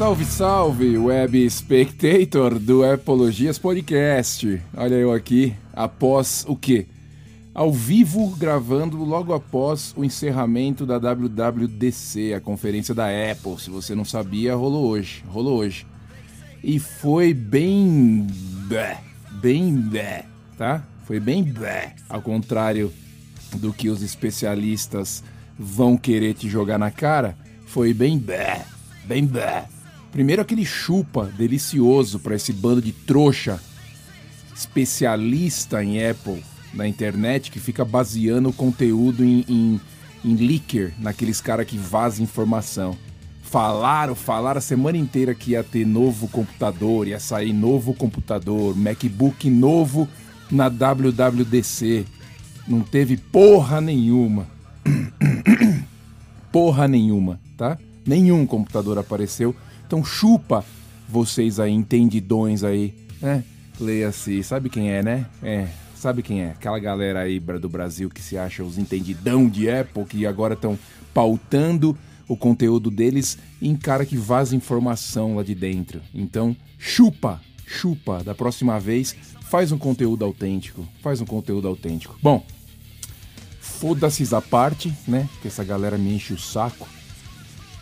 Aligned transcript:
Salve, 0.00 0.24
salve, 0.24 0.96
web 0.96 1.50
spectator 1.50 2.58
do 2.58 2.82
Apologias 2.82 3.58
Podcast. 3.58 4.58
Olha 4.74 4.94
eu 4.94 5.12
aqui, 5.12 5.54
após 5.74 6.42
o 6.48 6.56
quê? 6.56 6.86
Ao 7.52 7.70
vivo, 7.70 8.34
gravando 8.38 8.96
logo 9.04 9.34
após 9.34 9.92
o 9.94 10.02
encerramento 10.02 10.86
da 10.86 10.96
WWDC, 10.96 12.32
a 12.32 12.40
conferência 12.40 12.94
da 12.94 13.08
Apple. 13.08 13.60
Se 13.60 13.68
você 13.68 13.94
não 13.94 14.06
sabia, 14.06 14.54
rolou 14.54 14.88
hoje. 14.88 15.22
Rolou 15.28 15.58
hoje. 15.58 15.86
E 16.64 16.78
foi 16.78 17.34
bem. 17.34 18.26
Bem. 18.68 18.96
Tá? 20.56 20.82
Foi 21.04 21.20
bem. 21.20 21.44
Ao 22.08 22.22
contrário 22.22 22.90
do 23.56 23.70
que 23.70 23.90
os 23.90 24.00
especialistas 24.00 25.22
vão 25.58 25.94
querer 25.98 26.32
te 26.32 26.48
jogar 26.48 26.78
na 26.78 26.90
cara, 26.90 27.36
foi 27.66 27.92
bem. 27.92 28.18
Bem. 29.04 29.30
Primeiro 30.12 30.42
aquele 30.42 30.64
chupa 30.64 31.26
delicioso 31.36 32.18
para 32.18 32.34
esse 32.34 32.52
bando 32.52 32.82
de 32.82 32.92
trouxa 32.92 33.60
especialista 34.54 35.82
em 35.82 36.04
Apple 36.04 36.42
na 36.74 36.86
internet 36.86 37.50
que 37.50 37.58
fica 37.58 37.84
baseando 37.84 38.48
o 38.48 38.52
conteúdo 38.52 39.24
em, 39.24 39.44
em, 39.48 39.80
em 40.24 40.34
leaker, 40.34 40.92
naqueles 40.98 41.40
caras 41.40 41.66
que 41.66 41.76
vazam 41.76 42.24
informação. 42.24 42.96
Falaram, 43.42 44.14
falaram 44.14 44.58
a 44.58 44.62
semana 44.62 44.96
inteira 44.96 45.34
que 45.34 45.52
ia 45.52 45.64
ter 45.64 45.84
novo 45.84 46.28
computador, 46.28 47.08
ia 47.08 47.18
sair 47.18 47.52
novo 47.52 47.94
computador, 47.94 48.76
MacBook 48.76 49.50
novo 49.50 50.08
na 50.50 50.68
WWDC. 50.68 52.04
Não 52.68 52.80
teve 52.80 53.16
porra 53.16 53.80
nenhuma. 53.80 54.46
porra 56.52 56.86
nenhuma, 56.86 57.40
tá? 57.56 57.76
Nenhum 58.06 58.46
computador 58.46 58.98
apareceu. 58.98 59.54
Então 59.90 60.04
chupa 60.04 60.64
vocês 61.08 61.58
aí, 61.58 61.72
entendidões 61.72 62.62
aí, 62.62 62.94
né? 63.20 63.42
Leia-se, 63.80 64.40
sabe 64.44 64.70
quem 64.70 64.88
é, 64.88 65.02
né? 65.02 65.26
É, 65.42 65.66
sabe 65.96 66.22
quem 66.22 66.42
é? 66.42 66.50
Aquela 66.50 66.78
galera 66.78 67.22
aí 67.22 67.40
do 67.40 67.68
Brasil 67.68 68.08
que 68.08 68.22
se 68.22 68.38
acha 68.38 68.62
os 68.62 68.78
entendidão 68.78 69.48
de 69.48 69.68
Apple, 69.68 70.04
que 70.04 70.24
agora 70.24 70.54
estão 70.54 70.78
pautando 71.12 71.98
o 72.28 72.36
conteúdo 72.36 72.88
deles 72.88 73.36
em 73.60 73.74
cara 73.74 74.06
que 74.06 74.16
vaza 74.16 74.54
informação 74.54 75.34
lá 75.34 75.42
de 75.42 75.56
dentro. 75.56 76.00
Então, 76.14 76.56
chupa, 76.78 77.40
chupa, 77.66 78.22
da 78.22 78.32
próxima 78.32 78.78
vez, 78.78 79.16
faz 79.48 79.72
um 79.72 79.78
conteúdo 79.78 80.24
autêntico, 80.24 80.86
faz 81.02 81.20
um 81.20 81.26
conteúdo 81.26 81.66
autêntico. 81.66 82.16
Bom, 82.22 82.46
foda-se 83.60 84.32
a 84.32 84.40
parte, 84.40 84.94
né? 85.08 85.28
Que 85.42 85.48
essa 85.48 85.64
galera 85.64 85.98
me 85.98 86.14
enche 86.14 86.32
o 86.32 86.38
saco. 86.38 86.86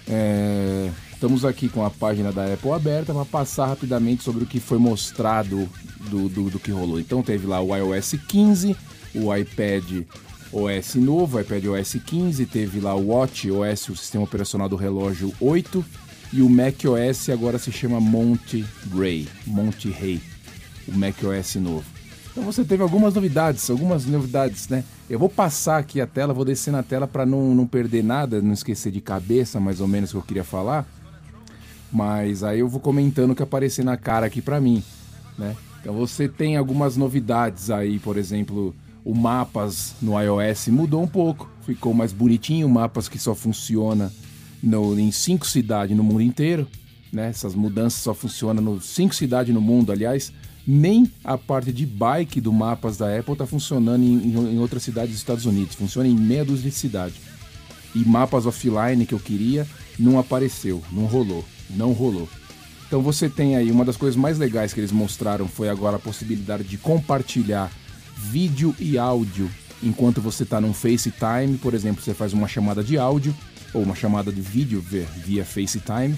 É, 0.09 0.91
estamos 1.19 1.45
aqui 1.45 1.69
com 1.69 1.85
a 1.85 1.91
página 1.91 2.31
da 2.31 2.45
Apple 2.45 2.71
aberta 2.71 3.13
para 3.13 3.25
passar 3.25 3.67
rapidamente 3.67 4.23
sobre 4.23 4.45
o 4.45 4.47
que 4.47 4.61
foi 4.61 4.79
mostrado 4.79 5.69
do, 6.09 6.29
do, 6.29 6.49
do, 6.49 6.61
que 6.61 6.71
rolou. 6.71 7.01
Então 7.01 7.25
teve 7.25 7.45
lá 7.45 7.61
o 7.61 7.75
iOS 7.75 8.15
15, 8.29 8.77
o 9.17 9.35
iPad 9.35 10.05
OS 10.53 10.95
novo, 10.95 11.37
o 11.37 11.41
iPad 11.41 11.65
OS 11.67 11.97
15, 12.07 12.47
teve 12.47 12.79
lá 12.79 12.95
o 12.95 13.09
Watch 13.09 13.51
OS, 13.51 13.89
o 13.89 13.97
sistema 13.97 14.23
operacional 14.23 14.69
do 14.69 14.77
relógio 14.77 15.35
8, 15.41 15.85
e 16.35 16.41
o 16.41 16.49
Mac 16.49 16.77
OS 16.85 17.29
agora 17.31 17.59
se 17.59 17.73
chama 17.73 18.01
Monte 18.01 18.65
Ray, 18.97 19.27
Monte 19.45 19.91
Rey, 19.91 20.21
o 20.87 20.97
Mac 20.97 21.17
OS 21.25 21.57
novo. 21.57 21.85
Então 22.31 22.45
você 22.45 22.65
teve 22.65 22.85
algumas 22.85 23.15
novidades, 23.15 23.69
algumas 23.69 24.07
novidades, 24.07 24.69
né? 24.69 24.85
Eu 25.11 25.19
vou 25.19 25.29
passar 25.29 25.79
aqui 25.79 26.01
a 26.01 26.07
tela, 26.07 26.33
vou 26.33 26.45
descer 26.45 26.71
na 26.71 26.85
tela 26.85 27.09
para 27.09 27.27
não, 27.27 27.57
não 27.57 27.67
perder 27.67 28.05
nada, 28.05 28.41
não 28.41 28.53
esquecer 28.53 28.93
de 28.93 29.01
cabeça 29.01 29.59
mais 29.59 29.81
ou 29.81 29.89
menos 29.89 30.11
o 30.11 30.13
que 30.13 30.19
eu 30.19 30.23
queria 30.23 30.45
falar. 30.45 30.87
Mas 31.93 32.43
aí 32.43 32.61
eu 32.61 32.69
vou 32.69 32.81
comentando 32.81 33.31
o 33.31 33.35
que 33.35 33.43
aparecer 33.43 33.85
na 33.85 33.97
cara 33.97 34.27
aqui 34.27 34.43
para 34.43 34.61
mim, 34.61 34.83
né? 35.39 35.57
Então 35.81 35.95
você 35.95 36.29
tem 36.29 36.57
algumas 36.57 36.97
novidades 36.97 37.71
aí, 37.71 37.99
por 37.99 38.17
exemplo, 38.17 38.75
o 39.05 39.15
mapas 39.15 39.95
no 40.03 40.21
iOS 40.21 40.69
mudou 40.69 41.03
um 41.03 41.07
pouco, 41.07 41.51
ficou 41.65 41.95
mais 41.95 42.13
bonitinho, 42.13 42.69
mapas 42.69 43.09
que 43.09 43.19
só 43.19 43.35
funciona 43.35 44.13
no, 44.63 44.99
em 44.99 45.11
cinco 45.11 45.47
cidades 45.47 45.97
no 45.97 46.03
mundo 46.03 46.21
inteiro, 46.21 46.67
né? 47.13 47.29
Essas 47.29 47.55
mudanças 47.55 48.03
só 48.03 48.13
funcionam 48.13 48.77
em 48.77 48.81
cinco 48.81 49.15
cidades 49.15 49.55
no 49.55 49.61
mundo, 49.61 49.93
aliás 49.93 50.33
nem 50.71 51.11
a 51.25 51.39
parte 51.39 51.73
de 51.73 51.87
bike 51.87 52.43
do 52.43 52.53
mapas 52.53 52.99
da 52.99 53.19
Apple 53.19 53.33
está 53.33 53.47
funcionando 53.47 54.03
em, 54.03 54.35
em, 54.35 54.59
outras 54.59 54.83
cidades 54.83 55.13
dos 55.13 55.19
Estados 55.19 55.47
Unidos. 55.47 55.75
Funciona 55.75 56.07
em 56.07 56.15
meia 56.15 56.45
dúzia 56.45 56.69
de 56.69 56.77
cidades. 56.77 57.17
E 57.95 58.01
mapas 58.01 58.45
offline 58.45 59.07
que 59.07 59.15
eu 59.15 59.19
queria 59.19 59.67
não 59.99 60.19
apareceu, 60.19 60.83
não 60.93 61.07
rolou, 61.07 61.43
não 61.71 61.93
rolou. 61.93 62.29
Então 62.87 63.03
você 63.03 63.29
tem 63.29 63.57
aí 63.57 63.71
uma 63.71 63.85
das 63.85 63.97
coisas 63.97 64.17
mais 64.17 64.39
legais 64.39 64.73
que 64.73 64.81
eles 64.81 64.93
mostraram 64.93 65.47
foi 65.47 65.69
agora 65.69 65.97
a 65.97 66.01
possibilidade 66.01 66.65
de 66.65 66.79
compartilhar 66.79 67.71
vídeo 68.17 68.75
e 68.79 68.97
áudio 68.97 69.51
enquanto 69.83 70.21
você 70.21 70.43
está 70.43 70.61
num 70.61 70.73
FaceTime, 70.73 71.59
por 71.61 71.75
exemplo, 71.75 72.03
você 72.03 72.15
faz 72.15 72.33
uma 72.33 72.49
chamada 72.49 72.83
de 72.83 72.97
áudio 72.99 73.35
ou 73.75 73.83
uma 73.83 73.95
chamada 73.95 74.33
de 74.33 74.41
vídeo 74.41 74.81
via 74.81 75.45
FaceTime, 75.45 76.17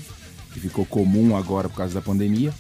que 0.53 0.61
ficou 0.61 0.87
comum 0.87 1.37
agora 1.37 1.69
por 1.69 1.77
causa 1.77 1.95
da 1.95 2.01
pandemia. 2.01 2.55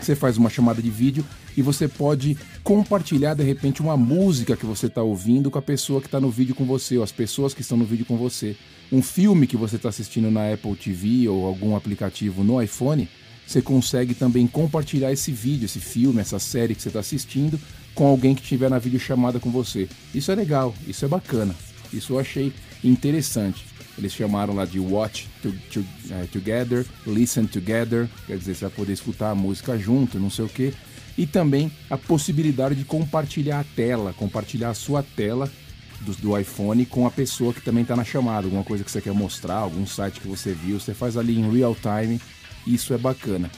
Você 0.00 0.16
faz 0.16 0.38
uma 0.38 0.48
chamada 0.48 0.80
de 0.80 0.90
vídeo 0.90 1.24
e 1.56 1.62
você 1.62 1.86
pode 1.86 2.38
compartilhar 2.64 3.34
de 3.34 3.42
repente 3.42 3.82
uma 3.82 3.96
música 3.96 4.56
que 4.56 4.64
você 4.64 4.86
está 4.86 5.02
ouvindo 5.02 5.50
com 5.50 5.58
a 5.58 5.62
pessoa 5.62 6.00
que 6.00 6.06
está 6.06 6.18
no 6.18 6.30
vídeo 6.30 6.54
com 6.54 6.64
você, 6.64 6.96
ou 6.96 7.04
as 7.04 7.12
pessoas 7.12 7.52
que 7.52 7.60
estão 7.60 7.76
no 7.76 7.84
vídeo 7.84 8.06
com 8.06 8.16
você. 8.16 8.56
Um 8.92 9.02
filme 9.02 9.46
que 9.46 9.56
você 9.56 9.76
está 9.76 9.88
assistindo 9.88 10.30
na 10.30 10.52
Apple 10.52 10.74
TV 10.74 11.28
ou 11.28 11.46
algum 11.46 11.76
aplicativo 11.76 12.42
no 12.42 12.60
iPhone, 12.60 13.08
você 13.46 13.62
consegue 13.62 14.14
também 14.14 14.46
compartilhar 14.46 15.12
esse 15.12 15.30
vídeo, 15.30 15.66
esse 15.66 15.78
filme, 15.78 16.20
essa 16.20 16.38
série 16.38 16.74
que 16.74 16.82
você 16.82 16.88
está 16.88 17.00
assistindo 17.00 17.58
com 17.94 18.06
alguém 18.06 18.34
que 18.34 18.42
estiver 18.42 18.68
na 18.68 18.78
videochamada 18.78 19.38
com 19.38 19.50
você. 19.50 19.88
Isso 20.14 20.32
é 20.32 20.34
legal, 20.34 20.74
isso 20.86 21.04
é 21.04 21.08
bacana, 21.08 21.54
isso 21.92 22.14
eu 22.14 22.18
achei 22.18 22.52
interessante. 22.82 23.64
Eles 23.96 24.12
chamaram 24.12 24.54
lá 24.54 24.64
de 24.64 24.80
Watch 24.80 25.28
to, 25.42 25.52
to, 25.70 25.80
uh, 25.80 26.26
Together, 26.32 26.86
Listen 27.06 27.44
Together, 27.44 28.08
quer 28.26 28.38
dizer, 28.38 28.54
você 28.54 28.64
vai 28.66 28.70
poder 28.70 28.92
escutar 28.92 29.30
a 29.30 29.34
música 29.34 29.78
junto, 29.78 30.18
não 30.18 30.30
sei 30.30 30.44
o 30.44 30.48
que. 30.48 30.72
E 31.18 31.26
também 31.26 31.70
a 31.90 31.98
possibilidade 31.98 32.74
de 32.74 32.84
compartilhar 32.84 33.60
a 33.60 33.64
tela, 33.64 34.14
compartilhar 34.16 34.70
a 34.70 34.74
sua 34.74 35.02
tela 35.02 35.50
do, 36.00 36.12
do 36.14 36.38
iPhone 36.38 36.84
com 36.86 37.06
a 37.06 37.10
pessoa 37.10 37.52
que 37.52 37.60
também 37.60 37.82
está 37.82 37.96
na 37.96 38.04
chamada, 38.04 38.46
alguma 38.46 38.64
coisa 38.64 38.84
que 38.84 38.90
você 38.90 39.00
quer 39.00 39.12
mostrar, 39.12 39.56
algum 39.56 39.86
site 39.86 40.20
que 40.20 40.28
você 40.28 40.52
viu, 40.52 40.78
você 40.78 40.94
faz 40.94 41.16
ali 41.16 41.38
em 41.38 41.50
real 41.50 41.74
time, 41.74 42.20
isso 42.66 42.94
é 42.94 42.98
bacana. 42.98 43.50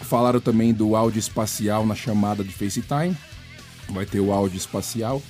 Falaram 0.00 0.40
também 0.40 0.72
do 0.72 0.94
áudio 0.94 1.18
espacial 1.18 1.84
na 1.84 1.94
chamada 1.94 2.44
de 2.44 2.52
FaceTime, 2.52 3.16
vai 3.88 4.06
ter 4.06 4.20
o 4.20 4.32
áudio 4.32 4.56
espacial, 4.56 5.22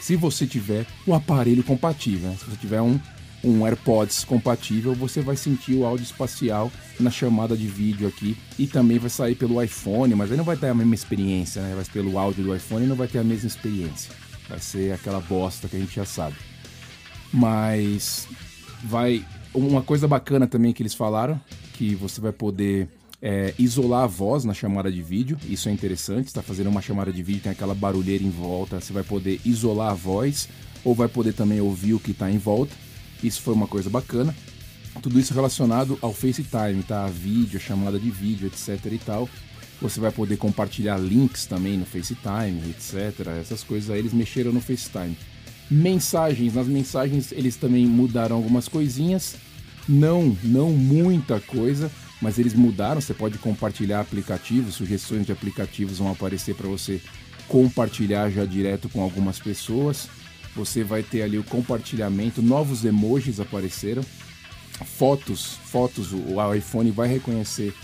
se 0.00 0.16
você 0.16 0.46
tiver 0.46 0.86
o 1.06 1.14
aparelho 1.14 1.62
compatível, 1.62 2.30
né? 2.30 2.36
se 2.38 2.44
você 2.44 2.56
tiver 2.56 2.80
um 2.80 2.98
um 3.44 3.66
AirPods 3.66 4.24
compatível, 4.24 4.94
você 4.94 5.20
vai 5.20 5.36
sentir 5.36 5.74
o 5.74 5.84
áudio 5.84 6.04
espacial 6.04 6.72
na 6.98 7.10
chamada 7.10 7.56
de 7.56 7.66
vídeo 7.66 8.08
aqui 8.08 8.36
e 8.58 8.66
também 8.66 8.98
vai 8.98 9.10
sair 9.10 9.34
pelo 9.34 9.62
iPhone, 9.62 10.14
mas 10.14 10.30
aí 10.30 10.36
não 10.36 10.44
vai 10.44 10.56
ter 10.56 10.68
a 10.68 10.74
mesma 10.74 10.94
experiência, 10.94 11.60
né? 11.60 11.74
Vai 11.74 11.84
ser 11.84 11.92
pelo 11.92 12.18
áudio 12.18 12.42
do 12.42 12.56
iPhone 12.56 12.84
e 12.84 12.88
não 12.88 12.96
vai 12.96 13.06
ter 13.06 13.18
a 13.18 13.24
mesma 13.24 13.46
experiência. 13.46 14.10
Vai 14.48 14.60
ser 14.60 14.92
aquela 14.92 15.20
bosta 15.20 15.68
que 15.68 15.76
a 15.76 15.78
gente 15.78 15.94
já 15.94 16.04
sabe. 16.04 16.36
Mas 17.32 18.28
vai 18.82 19.24
uma 19.54 19.82
coisa 19.82 20.06
bacana 20.08 20.46
também 20.46 20.72
que 20.72 20.82
eles 20.82 20.94
falaram, 20.94 21.40
que 21.74 21.94
você 21.94 22.20
vai 22.20 22.32
poder 22.32 22.88
é, 23.22 23.54
isolar 23.58 24.04
a 24.04 24.06
voz 24.06 24.44
na 24.44 24.52
chamada 24.52 24.90
de 24.90 25.00
vídeo. 25.00 25.38
Isso 25.48 25.68
é 25.68 25.72
interessante. 25.72 26.26
Está 26.26 26.42
fazendo 26.42 26.68
uma 26.68 26.82
chamada 26.82 27.12
de 27.12 27.22
vídeo, 27.22 27.42
tem 27.42 27.52
aquela 27.52 27.74
barulheira 27.74 28.22
em 28.22 28.30
volta. 28.30 28.80
Você 28.80 28.92
vai 28.92 29.02
poder 29.02 29.40
isolar 29.44 29.92
a 29.92 29.94
voz 29.94 30.48
ou 30.84 30.94
vai 30.94 31.08
poder 31.08 31.32
também 31.32 31.60
ouvir 31.60 31.94
o 31.94 32.00
que 32.00 32.10
está 32.10 32.30
em 32.30 32.38
volta. 32.38 32.74
Isso 33.22 33.40
foi 33.40 33.54
uma 33.54 33.66
coisa 33.66 33.88
bacana. 33.88 34.34
Tudo 35.00 35.18
isso 35.18 35.34
relacionado 35.34 35.98
ao 36.02 36.12
FaceTime, 36.12 36.82
tá? 36.86 37.06
Vídeo, 37.06 37.58
chamada 37.58 37.98
de 37.98 38.10
vídeo, 38.10 38.46
etc 38.46 38.92
e 38.92 38.98
tal. 38.98 39.28
Você 39.80 40.00
vai 40.00 40.10
poder 40.10 40.36
compartilhar 40.36 40.96
links 40.96 41.46
também 41.46 41.76
no 41.76 41.84
FaceTime, 41.84 42.60
etc. 42.70 43.28
Essas 43.40 43.62
coisas 43.62 43.90
aí 43.90 43.98
eles 43.98 44.12
mexeram 44.12 44.52
no 44.52 44.60
FaceTime. 44.60 45.16
Mensagens, 45.70 46.54
nas 46.54 46.66
mensagens 46.66 47.32
eles 47.32 47.56
também 47.56 47.86
mudaram 47.86 48.36
algumas 48.36 48.68
coisinhas. 48.68 49.36
Não, 49.88 50.36
não 50.42 50.70
muita 50.70 51.40
coisa, 51.40 51.90
mas 52.20 52.38
eles 52.38 52.54
mudaram. 52.54 53.00
Você 53.00 53.12
pode 53.12 53.38
compartilhar 53.38 54.00
aplicativos, 54.00 54.74
sugestões 54.74 55.26
de 55.26 55.32
aplicativos 55.32 55.98
vão 55.98 56.10
aparecer 56.10 56.54
para 56.54 56.68
você 56.68 57.00
compartilhar 57.48 58.30
já 58.30 58.44
direto 58.44 58.88
com 58.88 59.02
algumas 59.02 59.38
pessoas. 59.38 60.08
Você 60.56 60.84
vai 60.84 61.02
ter 61.02 61.22
ali 61.22 61.36
o 61.36 61.44
compartilhamento, 61.44 62.40
novos 62.40 62.84
emojis 62.84 63.40
apareceram, 63.40 64.04
fotos, 64.84 65.58
fotos, 65.64 66.12
o 66.12 66.54
iPhone 66.54 66.90
vai 66.92 67.08
reconhecer 67.08 67.74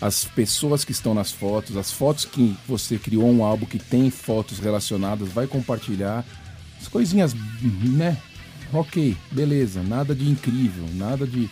as 0.00 0.24
pessoas 0.24 0.84
que 0.84 0.92
estão 0.92 1.12
nas 1.12 1.32
fotos, 1.32 1.76
as 1.76 1.90
fotos 1.90 2.24
que 2.24 2.56
você 2.66 2.98
criou 2.98 3.28
um 3.28 3.42
álbum 3.42 3.66
que 3.66 3.78
tem 3.78 4.10
fotos 4.10 4.58
relacionadas, 4.58 5.28
vai 5.28 5.46
compartilhar. 5.46 6.24
As 6.80 6.86
coisinhas, 6.86 7.34
né? 7.62 8.16
Ok, 8.72 9.16
beleza, 9.32 9.82
nada 9.82 10.14
de 10.14 10.28
incrível, 10.28 10.84
nada 10.94 11.26
de, 11.26 11.50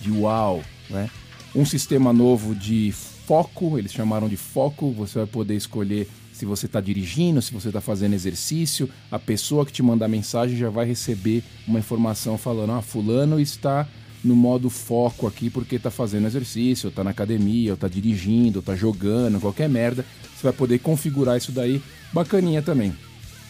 de 0.00 0.10
uau, 0.10 0.62
né? 0.90 1.08
Um 1.54 1.64
sistema 1.64 2.12
novo 2.12 2.54
de 2.54 2.92
foco, 2.92 3.78
eles 3.78 3.92
chamaram 3.92 4.28
de 4.28 4.36
foco, 4.36 4.90
você 4.90 5.18
vai 5.18 5.26
poder 5.26 5.54
escolher 5.54 6.08
se 6.32 6.44
você 6.44 6.66
está 6.66 6.80
dirigindo, 6.80 7.40
se 7.40 7.52
você 7.52 7.68
está 7.68 7.80
fazendo 7.80 8.14
exercício, 8.14 8.90
a 9.08 9.20
pessoa 9.20 9.64
que 9.64 9.72
te 9.72 9.82
mandar 9.84 10.08
mensagem 10.08 10.56
já 10.56 10.68
vai 10.68 10.84
receber 10.84 11.44
uma 11.66 11.78
informação 11.78 12.36
falando: 12.36 12.72
ah, 12.72 12.82
fulano 12.82 13.38
está 13.38 13.86
no 14.24 14.34
modo 14.34 14.70
foco 14.70 15.26
aqui 15.26 15.50
porque 15.50 15.76
está 15.76 15.90
fazendo 15.90 16.26
exercício, 16.26 16.88
está 16.88 17.04
na 17.04 17.10
academia, 17.10 17.72
ou 17.72 17.74
está 17.74 17.86
dirigindo, 17.88 18.58
ou 18.58 18.60
está 18.60 18.74
jogando, 18.74 19.40
qualquer 19.40 19.68
merda. 19.68 20.04
Você 20.34 20.42
vai 20.42 20.52
poder 20.52 20.78
configurar 20.78 21.36
isso 21.36 21.52
daí. 21.52 21.82
Bacaninha 22.12 22.62
também. 22.62 22.94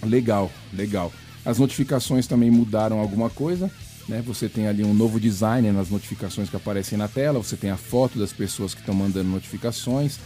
Legal, 0.02 0.50
legal. 0.72 1.12
As 1.44 1.58
notificações 1.58 2.26
também 2.26 2.50
mudaram 2.50 2.98
alguma 2.98 3.30
coisa. 3.30 3.70
Né? 4.08 4.22
Você 4.26 4.48
tem 4.48 4.66
ali 4.66 4.84
um 4.84 4.92
novo 4.92 5.20
design 5.20 5.70
nas 5.72 5.88
notificações 5.88 6.50
que 6.50 6.56
aparecem 6.56 6.98
na 6.98 7.08
tela. 7.08 7.38
Você 7.38 7.56
tem 7.56 7.70
a 7.70 7.76
foto 7.76 8.18
das 8.18 8.32
pessoas 8.32 8.74
que 8.74 8.80
estão 8.80 8.94
mandando 8.94 9.30
notificações 9.30 10.18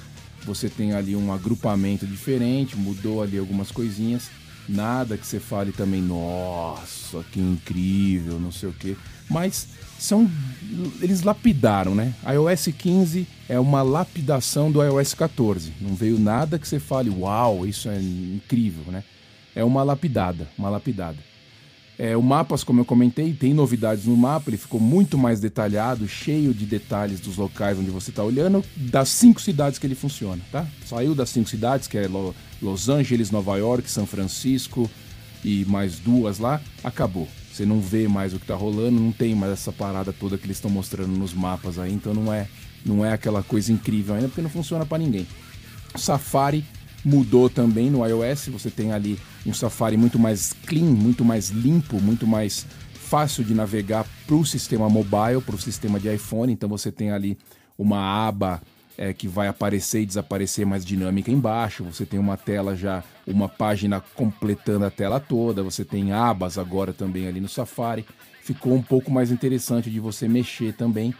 você 0.44 0.68
tem 0.68 0.92
ali 0.92 1.14
um 1.14 1.32
agrupamento 1.32 2.06
diferente, 2.06 2.76
mudou 2.76 3.22
ali 3.22 3.38
algumas 3.38 3.70
coisinhas. 3.70 4.30
Nada 4.68 5.16
que 5.16 5.26
você 5.26 5.40
fale 5.40 5.72
também, 5.72 6.02
nossa, 6.02 7.24
que 7.32 7.40
incrível, 7.40 8.38
não 8.38 8.52
sei 8.52 8.68
o 8.68 8.72
que. 8.72 8.96
Mas 9.28 9.68
são. 9.98 10.30
Eles 11.00 11.22
lapidaram, 11.22 11.94
né? 11.94 12.14
A 12.24 12.32
iOS 12.32 12.68
15 12.76 13.26
é 13.48 13.58
uma 13.58 13.82
lapidação 13.82 14.70
do 14.70 14.82
iOS 14.82 15.14
14. 15.14 15.72
Não 15.80 15.94
veio 15.94 16.18
nada 16.18 16.58
que 16.58 16.68
você 16.68 16.78
fale, 16.78 17.10
uau, 17.10 17.66
isso 17.66 17.88
é 17.88 18.00
incrível, 18.00 18.92
né? 18.92 19.02
É 19.54 19.64
uma 19.64 19.82
lapidada, 19.82 20.48
uma 20.56 20.68
lapidada. 20.68 21.16
É, 21.98 22.16
o 22.16 22.22
Mapas, 22.22 22.62
como 22.62 22.80
eu 22.80 22.84
comentei, 22.84 23.32
tem 23.32 23.52
novidades 23.52 24.04
no 24.04 24.16
mapa, 24.16 24.50
ele 24.50 24.56
ficou 24.56 24.78
muito 24.78 25.18
mais 25.18 25.40
detalhado, 25.40 26.06
cheio 26.06 26.54
de 26.54 26.64
detalhes 26.64 27.18
dos 27.18 27.36
locais 27.36 27.76
onde 27.76 27.90
você 27.90 28.10
está 28.10 28.22
olhando, 28.22 28.64
das 28.76 29.08
cinco 29.08 29.40
cidades 29.40 29.80
que 29.80 29.86
ele 29.86 29.96
funciona, 29.96 30.40
tá? 30.52 30.64
Saiu 30.86 31.12
das 31.12 31.30
cinco 31.30 31.48
cidades, 31.48 31.88
que 31.88 31.98
é 31.98 32.08
Los 32.62 32.88
Angeles, 32.88 33.32
Nova 33.32 33.56
York, 33.56 33.90
São 33.90 34.06
Francisco 34.06 34.88
e 35.44 35.64
mais 35.64 35.98
duas 35.98 36.38
lá, 36.38 36.60
acabou. 36.84 37.26
Você 37.58 37.66
não 37.66 37.80
vê 37.80 38.06
mais 38.06 38.32
o 38.32 38.36
que 38.36 38.44
está 38.44 38.54
rolando, 38.54 39.00
não 39.00 39.10
tem 39.10 39.34
mais 39.34 39.52
essa 39.52 39.72
parada 39.72 40.12
toda 40.12 40.38
que 40.38 40.46
eles 40.46 40.58
estão 40.58 40.70
mostrando 40.70 41.10
nos 41.10 41.34
mapas 41.34 41.76
aí, 41.76 41.92
então 41.92 42.14
não 42.14 42.32
é, 42.32 42.46
não 42.86 43.04
é 43.04 43.12
aquela 43.12 43.42
coisa 43.42 43.72
incrível 43.72 44.14
ainda, 44.14 44.28
porque 44.28 44.40
não 44.40 44.48
funciona 44.48 44.86
para 44.86 44.98
ninguém. 44.98 45.26
Safari 45.96 46.64
mudou 47.04 47.50
também 47.50 47.90
no 47.90 48.06
iOS, 48.06 48.46
você 48.46 48.70
tem 48.70 48.92
ali 48.92 49.18
um 49.44 49.52
Safari 49.52 49.96
muito 49.96 50.20
mais 50.20 50.52
clean, 50.66 50.84
muito 50.84 51.24
mais 51.24 51.48
limpo, 51.50 52.00
muito 52.00 52.28
mais 52.28 52.64
fácil 52.94 53.42
de 53.42 53.52
navegar 53.54 54.06
para 54.24 54.36
o 54.36 54.46
sistema 54.46 54.88
mobile, 54.88 55.40
para 55.44 55.56
o 55.56 55.60
sistema 55.60 55.98
de 55.98 56.14
iPhone. 56.14 56.52
Então 56.52 56.68
você 56.68 56.92
tem 56.92 57.10
ali 57.10 57.36
uma 57.76 58.28
aba 58.28 58.62
é, 58.98 59.12
que 59.12 59.28
vai 59.28 59.46
aparecer 59.46 60.02
e 60.02 60.06
desaparecer 60.06 60.66
mais 60.66 60.84
dinâmica 60.84 61.30
embaixo. 61.30 61.84
Você 61.84 62.04
tem 62.04 62.18
uma 62.18 62.36
tela 62.36 62.74
já, 62.74 63.04
uma 63.24 63.48
página 63.48 64.00
completando 64.14 64.84
a 64.84 64.90
tela 64.90 65.20
toda. 65.20 65.62
Você 65.62 65.84
tem 65.84 66.12
abas 66.12 66.58
agora 66.58 66.92
também 66.92 67.28
ali 67.28 67.40
no 67.40 67.48
Safari. 67.48 68.04
Ficou 68.42 68.74
um 68.74 68.82
pouco 68.82 69.10
mais 69.10 69.30
interessante 69.30 69.88
de 69.88 70.00
você 70.00 70.26
mexer 70.26 70.72
também, 70.72 71.14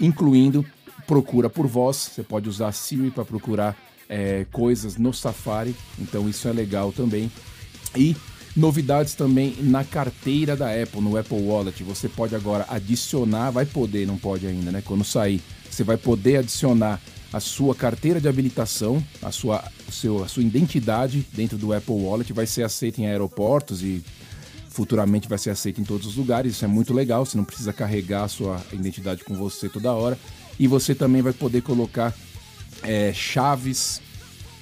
incluindo 0.00 0.64
procura 1.06 1.50
por 1.50 1.66
voz. 1.66 1.96
Você 1.96 2.22
pode 2.22 2.48
usar 2.48 2.68
a 2.68 2.72
Siri 2.72 3.10
para 3.10 3.24
procurar 3.24 3.76
é, 4.08 4.46
coisas 4.50 4.96
no 4.96 5.12
Safari, 5.12 5.74
então 5.98 6.28
isso 6.28 6.48
é 6.48 6.52
legal 6.52 6.92
também. 6.92 7.30
E 7.94 8.16
novidades 8.56 9.14
também 9.14 9.56
na 9.60 9.84
carteira 9.84 10.56
da 10.56 10.68
Apple, 10.70 11.00
no 11.00 11.16
Apple 11.16 11.42
Wallet. 11.42 11.82
Você 11.82 12.08
pode 12.08 12.34
agora 12.34 12.64
adicionar, 12.70 13.50
vai 13.50 13.66
poder, 13.66 14.06
não 14.06 14.16
pode 14.16 14.46
ainda, 14.46 14.70
né? 14.70 14.82
Quando 14.84 15.04
sair, 15.04 15.42
você 15.74 15.84
vai 15.84 15.96
poder 15.96 16.38
adicionar 16.38 17.00
a 17.32 17.40
sua 17.40 17.74
carteira 17.74 18.20
de 18.20 18.28
habilitação, 18.28 19.02
a 19.22 19.32
sua, 19.32 19.64
seu, 19.90 20.22
a 20.22 20.28
sua 20.28 20.42
identidade 20.42 21.26
dentro 21.32 21.56
do 21.56 21.72
Apple 21.72 21.94
Wallet, 21.94 22.30
vai 22.32 22.46
ser 22.46 22.62
aceita 22.62 23.00
em 23.00 23.06
aeroportos 23.06 23.82
e 23.82 24.04
futuramente 24.68 25.28
vai 25.28 25.38
ser 25.38 25.50
aceita 25.50 25.80
em 25.80 25.84
todos 25.84 26.06
os 26.06 26.16
lugares. 26.16 26.52
Isso 26.52 26.64
é 26.64 26.68
muito 26.68 26.92
legal, 26.92 27.24
você 27.24 27.36
não 27.36 27.44
precisa 27.44 27.72
carregar 27.72 28.24
a 28.24 28.28
sua 28.28 28.60
identidade 28.72 29.24
com 29.24 29.34
você 29.34 29.68
toda 29.68 29.92
hora. 29.92 30.18
E 30.58 30.66
você 30.66 30.94
também 30.94 31.22
vai 31.22 31.32
poder 31.32 31.62
colocar 31.62 32.14
é, 32.82 33.12
chaves 33.12 34.02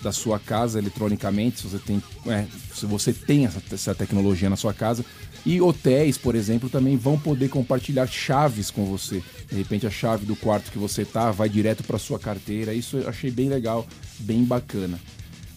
da 0.03 0.13
sua 0.13 0.39
casa 0.39 0.79
eletronicamente, 0.79 1.61
se 1.61 1.67
você 1.67 1.79
tem, 1.79 2.03
é, 2.27 2.47
se 2.75 2.87
você 2.87 3.13
tem 3.13 3.47
essa, 3.47 3.63
essa, 3.73 3.95
tecnologia 3.95 4.49
na 4.49 4.57
sua 4.57 4.73
casa. 4.73 5.05
E 5.45 5.61
hotéis, 5.61 6.19
por 6.19 6.35
exemplo, 6.35 6.69
também 6.69 6.97
vão 6.97 7.19
poder 7.19 7.49
compartilhar 7.49 8.07
chaves 8.07 8.71
com 8.71 8.85
você. 8.85 9.23
De 9.49 9.57
repente 9.57 9.87
a 9.87 9.91
chave 9.91 10.27
do 10.27 10.37
quarto 10.37 10.71
que 10.71 10.79
você 10.79 11.05
tá 11.05 11.31
vai 11.31 11.49
direto 11.49 11.83
para 11.83 11.99
sua 11.99 12.19
carteira. 12.19 12.75
Isso 12.75 12.99
eu 12.99 13.09
achei 13.09 13.31
bem 13.31 13.49
legal, 13.49 13.87
bem 14.19 14.45
bacana. 14.45 14.99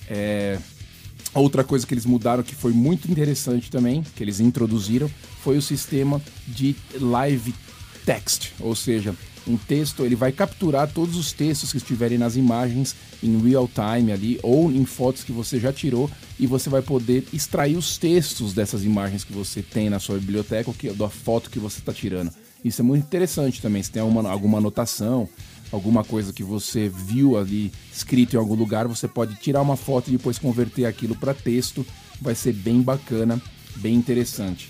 É... 0.10 0.58
Outra 1.34 1.64
coisa 1.64 1.86
que 1.86 1.94
eles 1.94 2.06
mudaram 2.06 2.44
que 2.44 2.54
foi 2.54 2.72
muito 2.72 3.12
interessante 3.12 3.72
também, 3.72 4.04
que 4.16 4.24
eles 4.24 4.40
introduziram, 4.40 5.10
foi 5.42 5.58
o 5.58 5.62
sistema 5.62 6.22
de 6.48 6.76
live 7.00 7.54
text, 8.06 8.52
ou 8.60 8.76
seja, 8.76 9.16
um 9.48 9.58
texto, 9.58 10.06
ele 10.06 10.16
vai 10.16 10.32
capturar 10.32 10.90
todos 10.92 11.18
os 11.18 11.34
textos 11.34 11.72
que 11.72 11.78
estiverem 11.78 12.18
nas 12.18 12.36
imagens 12.36 12.96
em 13.22 13.38
real 13.42 13.68
time 13.68 14.12
ali 14.12 14.40
ou 14.42 14.72
em 14.72 14.86
fotos 14.86 15.24
que 15.24 15.32
você 15.32 15.60
já 15.60 15.74
tirou 15.74 16.10
e 16.40 16.48
você 16.48 16.70
vai 16.70 16.82
poder 16.82 17.28
extrair 17.34 17.76
os 17.76 17.98
textos 17.98 18.54
dessas 18.54 18.84
imagens 18.84 19.24
que 19.24 19.34
você 19.34 19.62
tem 19.62 19.90
na 19.90 20.00
sua 20.00 20.18
biblioteca 20.18 20.70
ou 20.70 20.74
que, 20.74 20.90
da 20.92 21.10
foto 21.10 21.50
que 21.50 21.60
você 21.60 21.80
está 21.80 21.94
tirando. 21.94 22.32
Isso 22.64 22.82
é 22.82 22.84
muito 22.84 23.04
interessante 23.04 23.62
também. 23.62 23.84
Se 23.84 23.92
tem 23.92 24.02
alguma, 24.02 24.30
alguma 24.30 24.58
anotação, 24.60 25.28
alguma 25.72 26.04
coisa 26.04 26.32
que 26.32 26.44
você 26.44 26.88
viu 26.88 27.38
ali 27.38 27.72
escrito 27.94 28.36
em 28.36 28.40
algum 28.40 28.56
lugar, 28.56 28.88
você 28.88 29.08
pode 29.08 29.36
tirar 29.36 29.62
uma 29.62 29.76
foto 29.76 30.08
e 30.08 30.12
depois 30.12 30.40
converter 30.40 30.86
aquilo 30.86 31.16
para 31.16 31.34
texto. 31.34 31.86
Vai 32.22 32.36
ser 32.36 32.54
bem 32.54 32.82
bacana, 32.82 33.42
bem 33.76 33.96
interessante. 33.96 34.70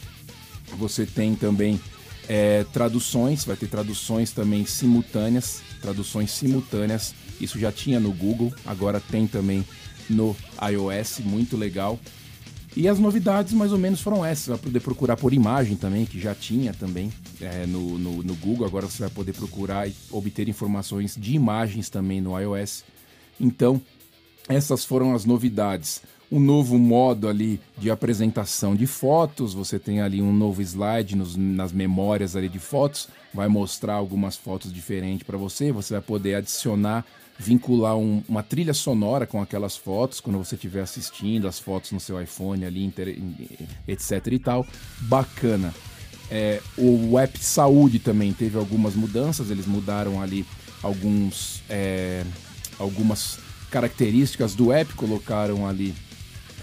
Você 0.79 1.05
tem 1.05 1.35
também 1.35 1.79
é, 2.27 2.65
traduções, 2.71 3.45
vai 3.45 3.55
ter 3.55 3.67
traduções 3.67 4.31
também 4.31 4.65
simultâneas, 4.65 5.61
traduções 5.81 6.31
simultâneas. 6.31 7.13
Isso 7.39 7.59
já 7.59 7.71
tinha 7.71 7.99
no 7.99 8.11
Google, 8.11 8.53
agora 8.65 8.99
tem 8.99 9.27
também 9.27 9.65
no 10.09 10.35
iOS, 10.61 11.19
muito 11.19 11.57
legal. 11.57 11.99
E 12.75 12.87
as 12.87 12.97
novidades 12.97 13.53
mais 13.53 13.71
ou 13.71 13.77
menos 13.77 14.01
foram 14.01 14.25
essas. 14.25 14.47
Vai 14.47 14.57
poder 14.57 14.79
procurar 14.79 15.15
por 15.15 15.33
imagem 15.33 15.75
também, 15.75 16.05
que 16.05 16.19
já 16.19 16.33
tinha 16.33 16.73
também 16.73 17.11
é, 17.39 17.65
no, 17.67 17.99
no, 17.99 18.23
no, 18.23 18.35
Google. 18.35 18.65
Agora 18.65 18.87
você 18.87 18.99
vai 18.99 19.09
poder 19.09 19.33
procurar 19.33 19.87
e 19.87 19.95
obter 20.09 20.49
informações 20.49 21.15
de 21.15 21.35
imagens 21.35 21.89
também 21.89 22.19
no 22.19 22.39
iOS. 22.39 22.83
Então, 23.39 23.79
essas 24.49 24.83
foram 24.83 25.13
as 25.13 25.23
novidades 25.23 26.01
um 26.33 26.39
novo 26.39 26.79
modo 26.79 27.29
ali 27.29 27.61
de 27.77 27.91
apresentação 27.91 28.75
de 28.75 28.87
fotos, 28.87 29.53
você 29.53 29.77
tem 29.77 30.01
ali 30.01 30.19
um 30.19 30.33
novo 30.33 30.63
slide 30.63 31.15
nos, 31.15 31.35
nas 31.35 31.71
memórias 31.71 32.35
ali 32.35 32.49
de 32.49 32.57
fotos, 32.57 33.07
vai 33.31 33.47
mostrar 33.47 33.93
algumas 33.93 34.35
fotos 34.35 34.73
diferentes 34.73 35.21
para 35.27 35.37
você, 35.37 35.71
você 35.71 35.93
vai 35.93 36.01
poder 36.01 36.33
adicionar, 36.33 37.05
vincular 37.37 37.95
um, 37.95 38.23
uma 38.27 38.41
trilha 38.41 38.73
sonora 38.73 39.27
com 39.27 39.43
aquelas 39.43 39.77
fotos, 39.77 40.19
quando 40.19 40.39
você 40.39 40.55
estiver 40.55 40.81
assistindo 40.81 41.47
as 41.47 41.59
fotos 41.59 41.91
no 41.91 41.99
seu 41.99 42.19
iPhone 42.19 42.65
ali, 42.65 42.91
etc 43.87 44.25
e 44.31 44.39
tal, 44.39 44.65
bacana. 45.01 45.71
É, 46.31 46.59
o 46.75 47.19
app 47.19 47.37
Saúde 47.37 47.99
também 47.99 48.33
teve 48.33 48.57
algumas 48.57 48.95
mudanças, 48.95 49.51
eles 49.51 49.67
mudaram 49.67 50.19
ali 50.19 50.47
alguns, 50.81 51.61
é, 51.69 52.23
algumas 52.79 53.37
características 53.69 54.55
do 54.55 54.73
app, 54.73 54.91
colocaram 54.95 55.67
ali 55.67 55.93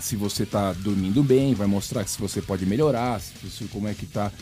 se 0.00 0.16
você 0.16 0.44
está 0.44 0.72
dormindo 0.72 1.22
bem, 1.22 1.54
vai 1.54 1.66
mostrar 1.66 2.06
se 2.06 2.18
você 2.18 2.40
pode 2.40 2.64
melhorar, 2.66 3.20
se, 3.20 3.64
como 3.66 3.86
é 3.86 3.94
que 3.94 4.04
está 4.04 4.32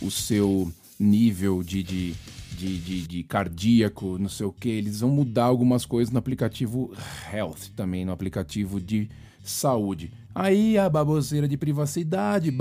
o 0.00 0.10
seu 0.10 0.70
nível 0.98 1.62
de, 1.62 1.82
de, 1.82 2.14
de, 2.52 2.78
de, 2.78 3.06
de 3.06 3.22
cardíaco, 3.22 4.18
não 4.18 4.28
sei 4.28 4.46
o 4.46 4.52
que. 4.52 4.68
Eles 4.68 5.00
vão 5.00 5.10
mudar 5.10 5.44
algumas 5.44 5.86
coisas 5.86 6.12
no 6.12 6.18
aplicativo 6.18 6.92
Health 7.32 7.72
também, 7.74 8.04
no 8.04 8.12
aplicativo 8.12 8.80
de 8.80 9.08
saúde. 9.42 10.12
Aí 10.34 10.76
a 10.76 10.88
baboseira 10.88 11.48
de 11.48 11.56
privacidade, 11.56 12.52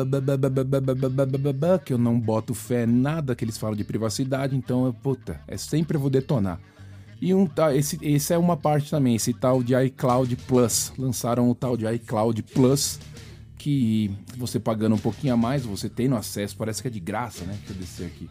que 1.84 1.92
eu 1.92 1.98
não 1.98 2.18
boto 2.18 2.54
fé 2.54 2.86
nada 2.86 3.36
que 3.36 3.44
eles 3.44 3.58
falam 3.58 3.76
de 3.76 3.84
privacidade, 3.84 4.56
então 4.56 4.96
puta, 5.04 5.42
é 5.46 5.58
sempre 5.58 5.98
eu 5.98 6.02
vou 6.02 6.10
detonar. 6.10 6.60
E 7.25 7.34
um, 7.34 7.50
esse, 7.74 7.98
esse 8.03 8.34
é 8.36 8.38
uma 8.38 8.55
parte 8.55 8.91
também, 8.91 9.15
esse 9.15 9.34
tal 9.34 9.63
de 9.63 9.74
iCloud 9.74 10.36
Plus. 10.48 10.94
Lançaram 10.96 11.50
o 11.50 11.55
tal 11.55 11.75
de 11.75 11.84
iCloud 11.94 12.44
Plus, 12.44 13.00
que 13.58 14.12
você 14.38 14.60
pagando 14.60 14.94
um 14.94 15.00
pouquinho 15.00 15.34
a 15.34 15.38
mais, 15.38 15.65
você 15.65 15.89
tem 15.89 16.08
no 16.08 16.15
acesso, 16.15 16.55
parece 16.55 16.84
que 16.84 16.88
é 16.88 16.91
de 16.91 17.00
graça, 17.00 17.44
né? 17.44 17.58
Deixa 17.58 17.74
eu 17.74 17.77
descer 17.77 18.05
aqui. 18.05 18.29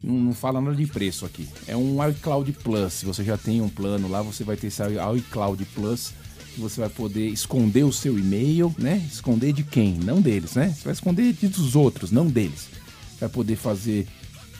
Não, 0.00 0.14
não 0.14 0.32
fala 0.32 0.60
nada 0.60 0.76
de 0.76 0.86
preço 0.86 1.26
aqui. 1.26 1.48
É 1.66 1.76
um 1.76 1.96
iCloud 2.10 2.52
Plus. 2.52 2.92
Se 2.92 3.06
você 3.06 3.24
já 3.24 3.36
tem 3.36 3.60
um 3.60 3.68
plano 3.68 4.06
lá, 4.06 4.22
você 4.22 4.44
vai 4.44 4.56
ter 4.56 4.68
esse 4.68 4.84
iCloud 5.16 5.64
Plus. 5.74 6.12
Você 6.58 6.80
vai 6.80 6.90
poder 6.90 7.26
esconder 7.26 7.82
o 7.82 7.92
seu 7.92 8.16
e-mail, 8.16 8.72
né? 8.78 9.04
Esconder 9.10 9.52
de 9.52 9.64
quem? 9.64 9.94
Não 9.94 10.20
deles, 10.20 10.54
né? 10.54 10.68
Você 10.68 10.84
vai 10.84 10.92
esconder 10.92 11.32
de 11.32 11.48
dos 11.48 11.74
outros, 11.74 12.12
não 12.12 12.28
deles. 12.28 12.68
Vai 13.18 13.28
poder 13.28 13.56
fazer 13.56 14.06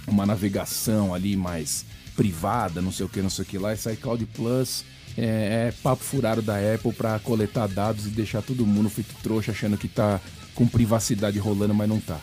uma 0.04 0.26
navegação 0.26 1.14
ali 1.14 1.36
mais 1.36 1.86
privada, 2.18 2.82
não 2.82 2.90
sei 2.90 3.06
o 3.06 3.08
que, 3.08 3.22
não 3.22 3.30
sei 3.30 3.44
o 3.44 3.46
que 3.46 3.56
lá. 3.56 3.72
Esse 3.72 3.92
iCloud 3.92 4.26
Plus 4.26 4.84
é, 5.16 5.68
é 5.68 5.74
papo 5.84 6.02
furado 6.02 6.42
da 6.42 6.56
Apple 6.56 6.92
para 6.92 7.16
coletar 7.20 7.68
dados 7.68 8.06
e 8.06 8.08
deixar 8.08 8.42
todo 8.42 8.66
mundo 8.66 8.90
feito 8.90 9.14
trouxa 9.22 9.52
achando 9.52 9.78
que 9.78 9.86
tá 9.86 10.20
com 10.52 10.66
privacidade 10.66 11.38
rolando, 11.38 11.72
mas 11.72 11.88
não 11.88 12.00
tá. 12.00 12.18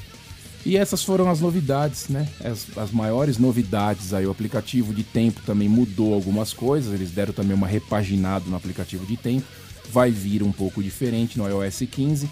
E 0.66 0.76
essas 0.76 1.02
foram 1.02 1.30
as 1.30 1.40
novidades, 1.40 2.10
né? 2.10 2.28
As, 2.44 2.78
as, 2.78 2.92
maiores 2.92 3.38
novidades 3.38 4.14
aí. 4.14 4.26
O 4.26 4.32
aplicativo 4.32 4.94
de 4.94 5.04
tempo 5.04 5.40
também 5.46 5.70
mudou 5.70 6.14
algumas 6.14 6.52
coisas. 6.52 6.94
Eles 6.94 7.12
deram 7.12 7.32
também 7.32 7.56
uma 7.56 7.68
repaginada 7.68 8.46
no 8.50 8.56
aplicativo 8.56 9.06
de 9.06 9.16
tempo. 9.16 9.46
Vai 9.92 10.12
vir 10.12 10.44
um 10.44 10.52
pouco 10.52 10.84
diferente 10.84 11.38
no 11.38 11.48
iOS 11.48 11.84
15. 11.90 12.28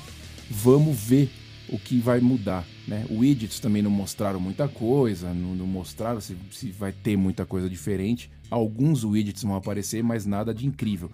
Vamos 0.49 0.97
ver 0.99 1.31
o 1.69 1.77
que 1.77 1.99
vai 1.99 2.19
mudar. 2.19 2.65
Né? 2.87 3.05
Widgets 3.09 3.59
também 3.59 3.81
não 3.81 3.91
mostraram 3.91 4.39
muita 4.39 4.67
coisa, 4.67 5.33
não, 5.33 5.55
não 5.55 5.67
mostraram 5.67 6.19
se, 6.19 6.35
se 6.51 6.71
vai 6.71 6.91
ter 6.91 7.17
muita 7.17 7.45
coisa 7.45 7.69
diferente. 7.69 8.29
Alguns 8.49 9.03
widgets 9.03 9.43
vão 9.43 9.55
aparecer, 9.55 10.03
mas 10.03 10.25
nada 10.25 10.53
de 10.53 10.65
incrível. 10.67 11.09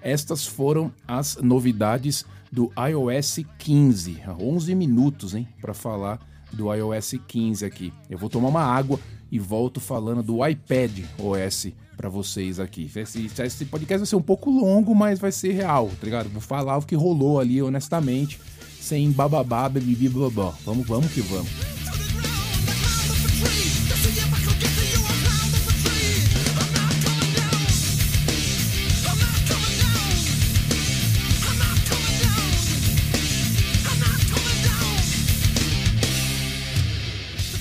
Estas 0.00 0.46
foram 0.46 0.92
as 1.06 1.36
novidades 1.36 2.26
do 2.50 2.70
iOS 2.76 3.40
15. 3.58 4.20
11 4.38 4.74
minutos, 4.74 5.34
hein, 5.34 5.48
para 5.60 5.72
falar 5.72 6.20
do 6.52 6.72
iOS 6.74 7.14
15 7.26 7.64
aqui. 7.64 7.92
Eu 8.10 8.18
vou 8.18 8.28
tomar 8.28 8.48
uma 8.48 8.62
água 8.62 9.00
e 9.30 9.38
volto 9.38 9.80
falando 9.80 10.22
do 10.22 10.46
iPad 10.46 11.04
OS 11.18 11.68
para 11.96 12.08
vocês 12.08 12.60
aqui. 12.60 12.90
Esse, 12.94 13.30
esse 13.42 13.64
podcast 13.64 14.00
vai 14.00 14.06
ser 14.06 14.16
um 14.16 14.22
pouco 14.22 14.50
longo, 14.50 14.94
mas 14.94 15.18
vai 15.18 15.32
ser 15.32 15.52
real, 15.52 15.88
tá 15.88 16.04
ligado? 16.04 16.28
Vou 16.28 16.42
falar 16.42 16.76
o 16.76 16.82
que 16.82 16.94
rolou 16.94 17.40
ali 17.40 17.62
honestamente 17.62 18.38
sem 18.82 19.12
bababá, 19.12 19.68
bebibi, 19.68 20.08
babá. 20.08 20.52
Vamos, 20.66 20.86
vamos 20.86 21.12
que 21.12 21.20
vamos. 21.20 21.48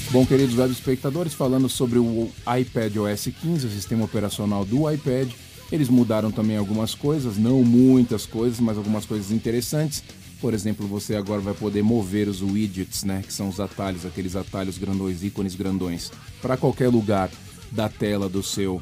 Bom, 0.10 0.26
queridos 0.26 0.58
web 0.58 0.74
espectadores, 0.74 1.34
falando 1.34 1.70
sobre 1.70 1.98
o 1.98 2.30
iPad 2.60 2.98
OS 2.98 3.30
15, 3.42 3.68
o 3.68 3.72
sistema 3.72 4.04
operacional 4.04 4.66
do 4.66 4.92
iPad, 4.92 5.30
eles 5.72 5.88
mudaram 5.88 6.32
também 6.32 6.58
algumas 6.58 6.94
coisas, 6.94 7.38
não 7.38 7.64
muitas 7.64 8.26
coisas, 8.26 8.60
mas 8.60 8.78
algumas 8.78 9.06
coisas 9.06 9.32
interessantes. 9.32 10.04
Por 10.42 10.56
exemplo, 10.56 10.88
você 10.88 11.16
agora 11.16 11.40
vai 11.40 11.54
poder 11.54 11.84
mover 11.84 12.28
os 12.28 12.42
widgets, 12.42 13.04
né, 13.04 13.22
que 13.22 13.32
são 13.32 13.48
os 13.48 13.60
atalhos, 13.60 14.08
aqueles 14.08 14.36
atalhos 14.36 14.80
grandões, 14.80 15.24
ícones 15.24 15.54
grandões, 15.54 16.12
para 16.42 16.58
qualquer 16.58 16.90
lugar 16.90 17.30
da 17.72 17.88
tela 17.88 18.28
do 18.28 18.42
seu 18.42 18.82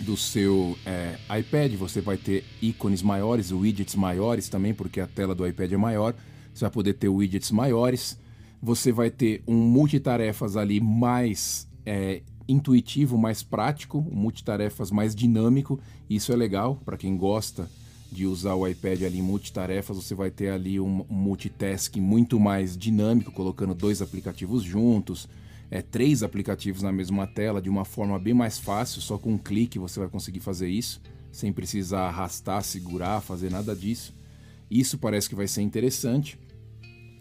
do 0.00 0.16
seu 0.16 0.76
é, 0.84 1.16
iPad. 1.38 1.72
Você 1.76 2.02
vai 2.02 2.18
ter 2.18 2.44
ícones 2.60 3.00
maiores, 3.00 3.50
widgets 3.50 3.94
maiores 3.94 4.48
também, 4.50 4.74
porque 4.74 5.00
a 5.00 5.06
tela 5.06 5.34
do 5.34 5.46
iPad 5.46 5.72
é 5.72 5.76
maior. 5.76 6.14
Você 6.52 6.64
vai 6.64 6.70
poder 6.70 6.94
ter 6.94 7.08
widgets 7.08 7.50
maiores. 7.50 8.18
Você 8.60 8.92
vai 8.92 9.10
ter 9.10 9.42
um 9.46 9.56
multitarefas 9.56 10.56
ali 10.56 10.80
mais 10.80 11.66
é, 11.86 12.22
intuitivo, 12.46 13.16
mais 13.16 13.42
prático, 13.42 13.98
um 14.10 14.16
multitarefas 14.16 14.90
mais 14.90 15.14
dinâmico. 15.14 15.80
Isso 16.10 16.32
é 16.32 16.36
legal 16.36 16.76
para 16.84 16.98
quem 16.98 17.16
gosta 17.16 17.70
de 18.10 18.26
usar 18.26 18.54
o 18.54 18.66
iPad 18.66 19.02
ali 19.02 19.18
em 19.18 19.22
multitarefas, 19.22 19.96
você 19.96 20.14
vai 20.14 20.30
ter 20.30 20.50
ali 20.50 20.78
um, 20.78 21.04
multitasking 21.08 22.00
muito 22.00 22.38
mais 22.38 22.76
dinâmico, 22.76 23.32
colocando 23.32 23.74
dois 23.74 24.00
aplicativos 24.00 24.62
juntos, 24.62 25.28
é, 25.70 25.82
três 25.82 26.22
aplicativos 26.22 26.82
na 26.82 26.92
mesma 26.92 27.26
tela, 27.26 27.60
de 27.60 27.68
uma 27.68 27.84
forma 27.84 28.18
bem 28.18 28.34
mais 28.34 28.58
fácil, 28.58 29.00
só 29.00 29.18
com 29.18 29.32
um 29.32 29.38
clique 29.38 29.78
você 29.78 29.98
vai 29.98 30.08
conseguir 30.08 30.40
fazer 30.40 30.68
isso, 30.68 31.00
sem 31.32 31.52
precisar 31.52 32.02
arrastar, 32.02 32.62
segurar, 32.62 33.20
fazer 33.20 33.50
nada 33.50 33.74
disso. 33.74 34.14
Isso 34.70 34.96
parece 34.96 35.28
que 35.28 35.34
vai 35.34 35.48
ser 35.48 35.62
interessante. 35.62 36.38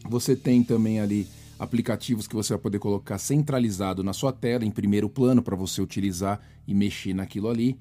Você 0.07 0.35
tem 0.35 0.63
também 0.63 0.99
ali 0.99 1.27
aplicativos 1.57 2.27
que 2.27 2.35
você 2.35 2.53
vai 2.53 2.61
poder 2.61 2.79
colocar 2.79 3.17
centralizado 3.17 4.03
na 4.03 4.13
sua 4.13 4.31
tela, 4.31 4.65
em 4.65 4.71
primeiro 4.71 5.09
plano, 5.09 5.41
para 5.41 5.55
você 5.55 5.81
utilizar 5.81 6.41
e 6.67 6.73
mexer 6.73 7.13
naquilo 7.13 7.49
ali 7.49 7.79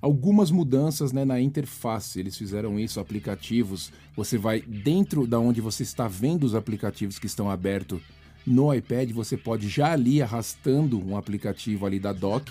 algumas 0.00 0.50
mudanças 0.50 1.12
né, 1.12 1.24
na 1.24 1.40
interface. 1.40 2.18
Eles 2.18 2.36
fizeram 2.36 2.78
isso, 2.78 3.00
aplicativos. 3.00 3.92
Você 4.16 4.38
vai 4.38 4.60
dentro 4.60 5.26
da 5.26 5.38
onde 5.38 5.60
você 5.60 5.82
está 5.82 6.08
vendo 6.08 6.44
os 6.44 6.54
aplicativos 6.54 7.18
que 7.18 7.26
estão 7.26 7.50
abertos 7.50 8.00
no 8.46 8.72
iPad, 8.72 9.10
você 9.10 9.36
pode 9.36 9.68
já 9.68 9.92
ali 9.92 10.22
arrastando 10.22 10.98
um 11.06 11.16
aplicativo 11.16 11.84
ali 11.84 12.00
da 12.00 12.14
dock, 12.14 12.50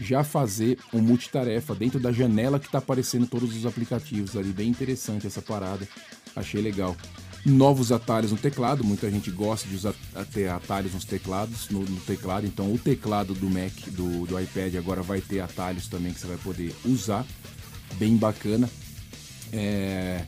já 0.00 0.24
fazer 0.24 0.78
um 0.92 1.00
multitarefa 1.00 1.74
dentro 1.74 2.00
da 2.00 2.10
janela 2.10 2.58
que 2.58 2.66
está 2.66 2.78
aparecendo 2.78 3.26
todos 3.26 3.56
os 3.56 3.64
aplicativos 3.64 4.36
ali. 4.36 4.50
Bem 4.52 4.68
interessante 4.68 5.26
essa 5.26 5.40
parada. 5.40 5.86
Achei 6.34 6.60
legal 6.60 6.96
novos 7.46 7.92
atalhos 7.92 8.32
no 8.32 8.36
teclado. 8.36 8.82
Muita 8.82 9.08
gente 9.08 9.30
gosta 9.30 9.68
de 9.68 9.76
usar 9.76 9.94
ter 10.32 10.50
atalhos 10.50 10.92
nos 10.92 11.04
teclados, 11.04 11.70
no, 11.70 11.80
no, 11.80 12.00
teclado. 12.00 12.44
Então 12.44 12.72
o 12.72 12.78
teclado 12.78 13.34
do 13.34 13.48
Mac, 13.48 13.72
do, 13.92 14.26
do 14.26 14.40
iPad 14.40 14.74
agora 14.74 15.00
vai 15.00 15.20
ter 15.20 15.40
atalhos 15.40 15.86
também 15.86 16.12
que 16.12 16.20
você 16.20 16.26
vai 16.26 16.38
poder 16.38 16.74
usar. 16.84 17.24
Bem 17.94 18.16
bacana. 18.16 18.68
É, 19.52 20.24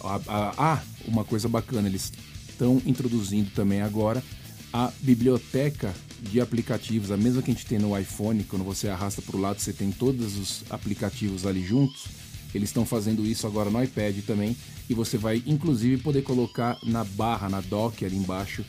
ah, 0.00 0.82
uma 1.06 1.24
coisa 1.24 1.48
bacana, 1.48 1.88
eles 1.88 2.12
estão 2.46 2.80
introduzindo 2.84 3.50
também 3.50 3.80
agora 3.80 4.22
a 4.70 4.92
biblioteca 5.00 5.94
de 6.20 6.40
aplicativos, 6.40 7.10
a 7.10 7.16
mesma 7.16 7.40
que 7.40 7.50
a 7.50 7.54
gente 7.54 7.66
tem 7.66 7.78
no 7.78 7.98
iPhone, 7.98 8.42
quando 8.44 8.64
você 8.64 8.88
arrasta 8.88 9.22
para 9.22 9.36
o 9.36 9.40
lado, 9.40 9.60
você 9.60 9.72
tem 9.72 9.90
todos 9.90 10.36
os 10.36 10.64
aplicativos 10.68 11.46
ali 11.46 11.64
juntos. 11.64 12.06
Eles 12.54 12.68
estão 12.68 12.84
fazendo 12.84 13.24
isso 13.24 13.46
agora 13.46 13.70
no 13.70 13.82
iPad 13.82 14.18
também 14.26 14.56
e 14.88 14.94
você 14.94 15.16
vai 15.16 15.42
inclusive 15.46 16.02
poder 16.02 16.22
colocar 16.22 16.78
na 16.82 17.04
barra, 17.04 17.48
na 17.48 17.60
dock 17.60 18.04
ali 18.04 18.16
embaixo, 18.16 18.64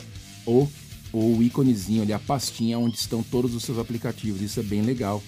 o, 0.45 0.67
o 1.11 1.41
íconezinho 1.41 2.03
ali, 2.03 2.13
a 2.13 2.19
pastinha 2.19 2.79
onde 2.79 2.97
estão 2.97 3.21
todos 3.23 3.53
os 3.53 3.63
seus 3.63 3.77
aplicativos. 3.77 4.41
Isso 4.41 4.59
é 4.59 4.63
bem 4.63 4.81
legal. 4.81 5.21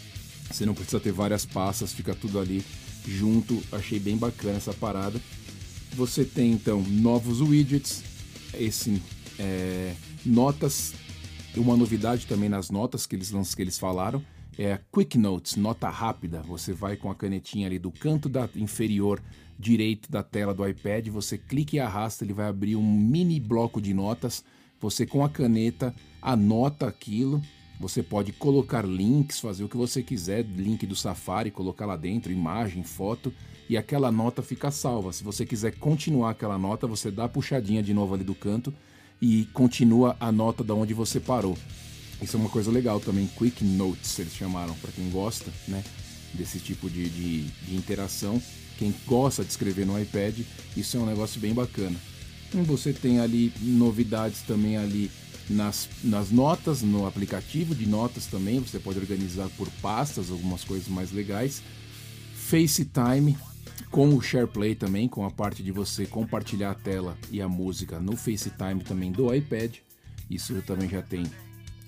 Você 0.50 0.66
não 0.66 0.74
precisa 0.74 1.00
ter 1.00 1.12
várias 1.12 1.46
pastas, 1.46 1.92
fica 1.92 2.16
tudo 2.16 2.40
ali 2.40 2.64
junto. 3.06 3.62
Achei 3.72 4.00
bem 4.00 4.18
bacana 4.18 4.58
essa 4.58 4.74
parada. 4.74 5.20
Você 5.96 6.24
tem 6.24 6.52
então 6.52 6.82
novos 6.82 7.42
widgets, 7.42 8.04
esse 8.54 9.02
é, 9.40 9.94
notas, 10.26 10.94
uma 11.56 11.76
novidade 11.76 12.28
também 12.28 12.50
nas 12.50 12.70
notas 12.70 13.06
que 13.06 13.16
eles, 13.16 13.32
que 13.56 13.62
eles 13.62 13.80
falaram 13.80 14.24
é 14.58 14.80
Quick 14.92 15.18
Notes, 15.18 15.56
nota 15.56 15.90
rápida. 15.90 16.42
Você 16.42 16.74
vai 16.74 16.96
com 16.98 17.12
a 17.12 17.16
canetinha 17.16 17.68
ali 17.68 17.78
do 17.78 17.92
canto 17.92 18.28
da 18.28 18.50
inferior 18.56 19.22
direito 19.58 20.12
da 20.12 20.24
tela 20.24 20.54
do 20.54 20.68
iPad, 20.68 21.08
você 21.08 21.38
clica 21.38 21.76
e 21.76 21.80
arrasta, 21.80 22.24
ele 22.24 22.34
vai 22.34 22.48
abrir 22.48 22.76
um 22.76 22.84
mini 22.84 23.40
bloco 23.40 23.82
de 23.82 23.94
notas. 23.94 24.44
Você 24.80 25.06
com 25.06 25.24
a 25.24 25.30
caneta 25.30 25.94
anota 26.22 26.88
aquilo. 26.88 27.42
Você 27.80 28.02
pode 28.02 28.32
colocar 28.32 28.84
links, 28.84 29.40
fazer 29.40 29.64
o 29.64 29.70
que 29.70 29.78
você 29.78 30.02
quiser, 30.02 30.44
link 30.44 30.86
do 30.88 30.96
Safari, 30.96 31.52
colocar 31.52 31.86
lá 31.86 31.96
dentro, 31.96 32.32
imagem, 32.32 32.82
foto, 32.82 33.32
e 33.70 33.78
aquela 33.78 34.12
nota 34.12 34.42
fica 34.42 34.72
salva. 34.72 35.14
Se 35.14 35.24
você 35.24 35.46
quiser 35.46 35.78
continuar 35.78 36.32
aquela 36.32 36.58
nota, 36.58 36.88
você 36.88 37.12
dá 37.12 37.26
a 37.26 37.30
puxadinha 37.30 37.84
de 37.84 37.94
novo 37.94 38.16
ali 38.16 38.24
do 38.24 38.34
canto 38.34 38.74
e 39.22 39.46
continua 39.54 40.18
a 40.20 40.32
nota 40.32 40.64
da 40.64 40.74
onde 40.74 40.94
você 40.94 41.20
parou. 41.20 41.56
Isso 42.22 42.36
é 42.36 42.40
uma 42.40 42.50
coisa 42.50 42.72
legal 42.72 43.00
também, 43.00 43.28
Quick 43.38 43.64
Notes, 43.64 44.18
eles 44.20 44.34
chamaram, 44.34 44.74
para 44.76 44.92
quem 44.92 45.10
gosta, 45.10 45.52
né? 45.68 45.84
Desse 46.34 46.60
tipo 46.60 46.90
de, 46.90 47.10
de, 47.10 47.44
de 47.44 47.76
interação. 47.76 48.42
Quem 48.78 48.94
gosta 49.06 49.44
de 49.44 49.50
escrever 49.50 49.86
no 49.86 50.00
iPad, 50.00 50.40
isso 50.76 50.98
é 50.98 51.00
um 51.00 51.06
negócio 51.06 51.40
bem 51.40 51.54
bacana. 51.54 51.96
E 52.54 52.58
você 52.62 52.94
tem 52.94 53.20
ali 53.20 53.52
novidades 53.62 54.42
também 54.42 54.78
ali 54.78 55.12
nas, 55.50 55.90
nas 56.04 56.30
notas, 56.30 56.82
no 56.82 57.08
aplicativo 57.08 57.74
de 57.74 57.88
notas 57.88 58.26
também, 58.26 58.60
você 58.60 58.80
pode 58.80 59.00
organizar 59.00 59.50
por 59.58 59.70
pastas, 59.82 60.30
algumas 60.30 60.64
coisas 60.64 60.88
mais 60.88 61.12
legais. 61.12 61.62
FaceTime 62.36 63.38
com 63.90 64.14
o 64.14 64.22
SharePlay 64.22 64.76
também, 64.76 65.08
com 65.08 65.26
a 65.26 65.32
parte 65.32 65.64
de 65.64 65.72
você 65.72 66.06
compartilhar 66.06 66.72
a 66.72 66.76
tela 66.76 67.18
e 67.32 67.42
a 67.42 67.48
música 67.48 68.00
no 68.00 68.16
FaceTime 68.16 68.84
também 68.84 69.12
do 69.12 69.34
iPad. 69.34 69.78
Isso 70.30 70.62
também 70.64 70.90
já 70.90 71.02
tem 71.02 71.24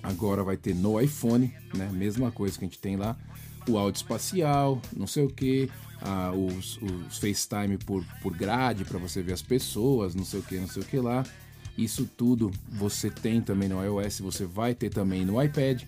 Agora 0.02 0.44
vai 0.44 0.58
ter 0.58 0.74
no 0.74 1.00
iPhone, 1.00 1.54
né? 1.74 1.90
Mesma 1.92 2.32
coisa 2.32 2.58
que 2.58 2.66
a 2.66 2.68
gente 2.68 2.80
tem 2.80 2.96
lá. 2.96 3.18
O 3.68 3.78
áudio 3.78 4.00
espacial, 4.00 4.82
não 4.96 5.06
sei 5.06 5.26
o 5.26 5.30
que, 5.30 5.70
ah, 6.02 6.32
os, 6.32 6.80
os 6.82 7.18
FaceTime 7.18 7.78
por, 7.78 8.04
por 8.22 8.36
grade 8.36 8.86
para 8.86 8.98
você 8.98 9.22
ver 9.22 9.34
as 9.34 9.42
pessoas, 9.42 10.16
não 10.16 10.24
sei 10.24 10.40
o 10.40 10.44
que, 10.44 10.56
não 10.58 10.68
sei 10.68 10.82
o 10.82 10.86
que 10.86 10.98
lá. 10.98 11.24
Isso 11.78 12.10
tudo 12.18 12.52
você 12.68 13.10
tem 13.10 13.42
também 13.42 13.70
no 13.70 13.84
iOS, 13.84 14.20
você 14.20 14.46
vai 14.46 14.74
ter 14.74 14.90
também 14.90 15.26
no 15.26 15.42
iPad. 15.42 15.84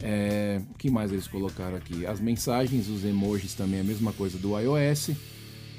É, 0.00 0.60
o 0.70 0.74
que 0.74 0.90
mais 0.90 1.10
eles 1.10 1.26
colocaram 1.26 1.76
aqui? 1.76 2.06
As 2.06 2.20
mensagens, 2.20 2.88
os 2.88 3.04
emojis 3.04 3.54
também 3.54 3.80
a 3.80 3.84
mesma 3.84 4.12
coisa 4.12 4.38
do 4.38 4.58
iOS. 4.58 5.10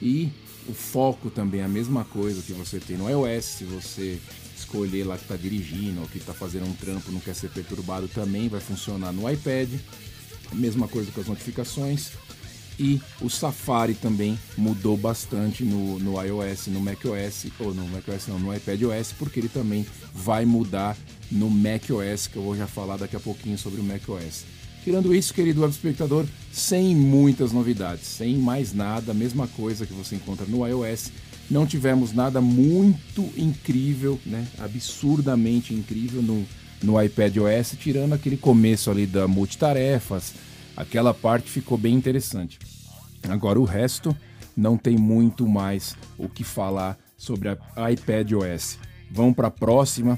E 0.01 0.31
o 0.67 0.73
foco 0.73 1.29
também 1.29 1.61
é 1.61 1.63
a 1.63 1.67
mesma 1.67 2.03
coisa 2.05 2.41
que 2.41 2.53
você 2.53 2.79
tem 2.79 2.97
no 2.97 3.09
iOS. 3.09 3.45
Se 3.45 3.63
você 3.63 4.19
escolher 4.55 5.05
lá 5.05 5.17
que 5.17 5.23
está 5.23 5.35
dirigindo 5.35 6.01
ou 6.01 6.07
que 6.07 6.17
está 6.17 6.33
fazendo 6.33 6.65
um 6.65 6.73
trampo, 6.73 7.11
não 7.11 7.19
quer 7.19 7.35
ser 7.35 7.49
perturbado, 7.49 8.07
também 8.07 8.49
vai 8.49 8.59
funcionar 8.59 9.11
no 9.11 9.29
iPad. 9.29 9.69
Mesma 10.53 10.87
coisa 10.87 11.11
com 11.11 11.21
as 11.21 11.27
notificações. 11.27 12.11
E 12.79 13.01
o 13.21 13.29
Safari 13.29 13.95
também 13.95 14.37
mudou 14.55 14.95
bastante 14.95 15.63
no, 15.63 15.97
no 15.97 16.21
iOS, 16.21 16.67
no 16.67 16.79
macOS, 16.79 17.47
ou 17.59 17.73
no 17.73 17.87
macOS 17.87 18.27
não, 18.27 18.37
no 18.37 18.55
iPadOS, 18.55 19.13
porque 19.17 19.39
ele 19.39 19.49
também 19.49 19.85
vai 20.13 20.45
mudar 20.45 20.95
no 21.31 21.49
macOS, 21.49 22.27
que 22.27 22.35
eu 22.35 22.43
vou 22.43 22.55
já 22.55 22.67
falar 22.67 22.97
daqui 22.97 23.15
a 23.15 23.19
pouquinho 23.19 23.57
sobre 23.57 23.81
o 23.81 23.83
macOS. 23.83 24.43
Tirando 24.87 25.13
isso, 25.13 25.33
querido 25.33 25.59
web 25.59 25.73
espectador, 25.73 26.25
sem 26.49 26.95
muitas 26.95 27.51
novidades, 27.51 28.07
sem 28.07 28.37
mais 28.37 28.73
nada, 28.73 29.13
mesma 29.13 29.45
coisa 29.45 29.85
que 29.85 29.91
você 29.91 30.15
encontra 30.15 30.45
no 30.45 30.65
iOS. 30.65 31.11
Não 31.51 31.67
tivemos 31.67 32.13
nada 32.13 32.39
muito 32.39 33.29
incrível, 33.35 34.17
né? 34.25 34.47
absurdamente 34.57 35.73
incrível 35.73 36.21
no, 36.21 36.45
no 36.81 37.01
iPadOS, 37.01 37.75
tirando 37.77 38.13
aquele 38.13 38.37
começo 38.37 38.89
ali 38.89 39.05
da 39.05 39.27
multitarefas, 39.27 40.33
aquela 40.77 41.13
parte 41.13 41.49
ficou 41.49 41.77
bem 41.77 41.93
interessante. 41.93 42.57
Agora 43.27 43.59
o 43.59 43.65
resto 43.65 44.15
não 44.55 44.77
tem 44.77 44.95
muito 44.95 45.45
mais 45.45 45.97
o 46.17 46.29
que 46.29 46.45
falar 46.45 46.97
sobre 47.17 47.49
a 47.49 47.91
iPadOS. 47.91 48.77
Vamos 49.11 49.35
para 49.35 49.49
a 49.49 49.51
próxima, 49.51 50.17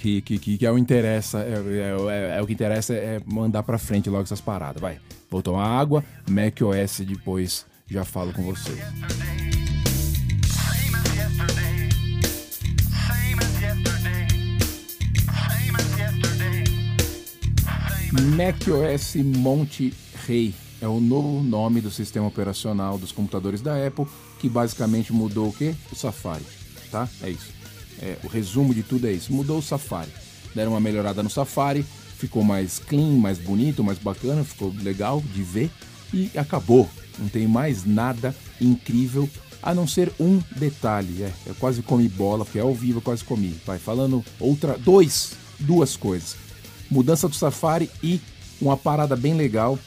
que, 0.00 0.22
que, 0.22 0.58
que, 0.58 0.66
é 0.66 0.72
o 0.72 0.78
interessa, 0.78 1.40
é, 1.40 1.52
é, 1.52 2.34
é, 2.34 2.38
é, 2.38 2.42
o 2.42 2.46
que 2.46 2.54
interessa 2.54 2.94
é 2.94 3.20
mandar 3.26 3.62
para 3.62 3.76
frente 3.76 4.08
logo 4.08 4.22
essas 4.22 4.40
paradas. 4.40 4.80
Vai, 4.80 4.98
vou 5.30 5.42
tomar 5.42 5.66
água, 5.66 6.02
macOS 6.28 7.00
depois 7.00 7.66
já 7.86 8.04
falo 8.04 8.32
com 8.32 8.42
vocês. 8.42 8.78
macOS 18.36 19.16
Monte 19.16 19.92
Rei 20.26 20.54
é 20.80 20.88
o 20.88 20.98
novo 20.98 21.42
nome 21.42 21.82
do 21.82 21.90
sistema 21.90 22.26
operacional 22.26 22.96
dos 22.96 23.12
computadores 23.12 23.60
da 23.60 23.86
Apple, 23.86 24.06
que 24.38 24.48
basicamente 24.48 25.12
mudou 25.12 25.50
o 25.50 25.52
que? 25.52 25.74
O 25.92 25.94
Safari, 25.94 26.44
tá? 26.90 27.06
É 27.22 27.28
isso. 27.28 27.59
É, 28.00 28.16
o 28.24 28.28
resumo 28.28 28.74
de 28.74 28.82
tudo 28.82 29.06
é 29.06 29.12
isso. 29.12 29.32
Mudou 29.32 29.58
o 29.58 29.62
Safari. 29.62 30.10
Deram 30.54 30.72
uma 30.72 30.80
melhorada 30.80 31.22
no 31.22 31.30
Safari, 31.30 31.84
ficou 32.16 32.42
mais 32.42 32.78
clean, 32.78 33.12
mais 33.12 33.38
bonito, 33.38 33.84
mais 33.84 33.98
bacana, 33.98 34.42
ficou 34.42 34.74
legal 34.82 35.22
de 35.32 35.42
ver 35.42 35.70
e 36.12 36.30
acabou. 36.36 36.88
Não 37.18 37.28
tem 37.28 37.46
mais 37.46 37.84
nada 37.84 38.34
incrível 38.60 39.28
a 39.62 39.74
não 39.74 39.86
ser 39.86 40.12
um 40.18 40.40
detalhe. 40.56 41.22
É, 41.22 41.32
eu 41.46 41.54
quase 41.54 41.82
comi 41.82 42.08
bola, 42.08 42.44
porque 42.44 42.58
é 42.58 42.62
ao 42.62 42.74
vivo 42.74 42.98
eu 42.98 43.02
quase 43.02 43.22
comi. 43.22 43.56
Vai 43.66 43.78
falando 43.78 44.24
outra, 44.40 44.76
dois, 44.78 45.32
duas 45.58 45.96
coisas 45.96 46.50
mudança 46.90 47.28
do 47.28 47.34
Safari 47.34 47.88
e 48.02 48.20
uma 48.60 48.76
parada 48.76 49.14
bem 49.14 49.34
legal 49.34 49.78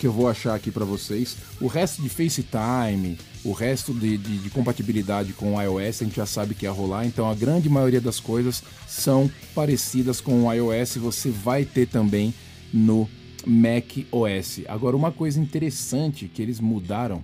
que 0.00 0.06
eu 0.06 0.12
vou 0.12 0.28
achar 0.28 0.54
aqui 0.54 0.70
para 0.70 0.84
vocês. 0.84 1.36
O 1.60 1.66
resto 1.66 2.00
de 2.00 2.08
FaceTime, 2.08 3.18
o 3.44 3.52
resto 3.52 3.92
de, 3.92 4.16
de, 4.16 4.38
de, 4.38 4.48
compatibilidade 4.48 5.34
com 5.34 5.54
o 5.54 5.60
iOS 5.60 6.00
a 6.00 6.04
gente 6.06 6.16
já 6.16 6.24
sabe 6.24 6.54
que 6.54 6.64
ia 6.64 6.70
rolar, 6.70 7.04
então 7.04 7.28
a 7.28 7.34
grande 7.34 7.68
maioria 7.68 8.00
das 8.00 8.18
coisas 8.18 8.62
são 8.88 9.30
parecidas 9.54 10.18
com 10.18 10.46
o 10.46 10.52
iOS, 10.52 10.96
você 10.96 11.28
vai 11.28 11.66
ter 11.66 11.86
também 11.86 12.32
no 12.72 13.06
Mac 13.46 13.98
OS. 14.10 14.62
Agora, 14.68 14.96
uma 14.96 15.12
coisa 15.12 15.38
interessante 15.38 16.26
que 16.28 16.40
eles 16.40 16.60
mudaram, 16.60 17.22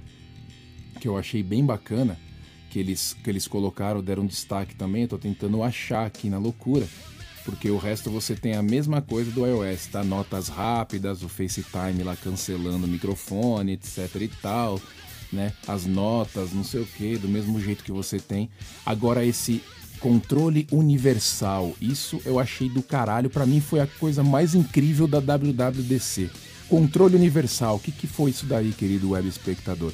que 1.01 1.09
eu 1.09 1.17
achei 1.17 1.43
bem 1.43 1.65
bacana, 1.65 2.19
que 2.69 2.79
eles, 2.79 3.17
que 3.25 3.31
eles 3.31 3.49
colocaram, 3.49 4.03
deram 4.03 4.27
destaque 4.27 4.75
também, 4.75 5.07
tô 5.07 5.17
tentando 5.17 5.63
achar 5.63 6.05
aqui 6.05 6.29
na 6.29 6.37
loucura 6.37 6.87
porque 7.47 7.71
o 7.71 7.79
resto 7.79 8.11
você 8.11 8.35
tem 8.35 8.55
a 8.55 8.63
mesma 8.63 9.01
coisa 9.01 9.31
do 9.31 9.47
iOS, 9.47 9.87
tá? 9.87 10.03
Notas 10.03 10.49
rápidas, 10.49 11.23
o 11.23 11.29
FaceTime 11.29 12.03
lá 12.03 12.17
cancelando 12.17 12.87
o 12.87 12.89
microfone, 12.89 13.75
etc 13.75 14.21
e 14.21 14.29
tal, 14.29 14.81
né? 15.33 15.53
As 15.67 15.87
notas, 15.87 16.53
não 16.53 16.65
sei 16.65 16.81
o 16.81 16.87
que, 16.87 17.17
do 17.17 17.29
mesmo 17.29 17.61
jeito 17.61 17.85
que 17.85 17.93
você 17.93 18.19
tem. 18.19 18.51
Agora 18.85 19.25
esse 19.25 19.63
controle 20.01 20.67
universal, 20.73 21.73
isso 21.81 22.21
eu 22.27 22.41
achei 22.41 22.69
do 22.69 22.83
caralho, 22.83 23.31
para 23.31 23.47
mim 23.47 23.61
foi 23.61 23.79
a 23.79 23.87
coisa 23.87 24.25
mais 24.25 24.53
incrível 24.53 25.07
da 25.07 25.21
WWDC. 25.21 26.29
Controle 26.69 27.15
universal, 27.15 27.77
o 27.77 27.81
que, 27.81 27.93
que 27.93 28.09
foi 28.09 28.31
isso 28.31 28.45
daí, 28.45 28.73
querido 28.73 29.11
web 29.11 29.27
espectador? 29.29 29.93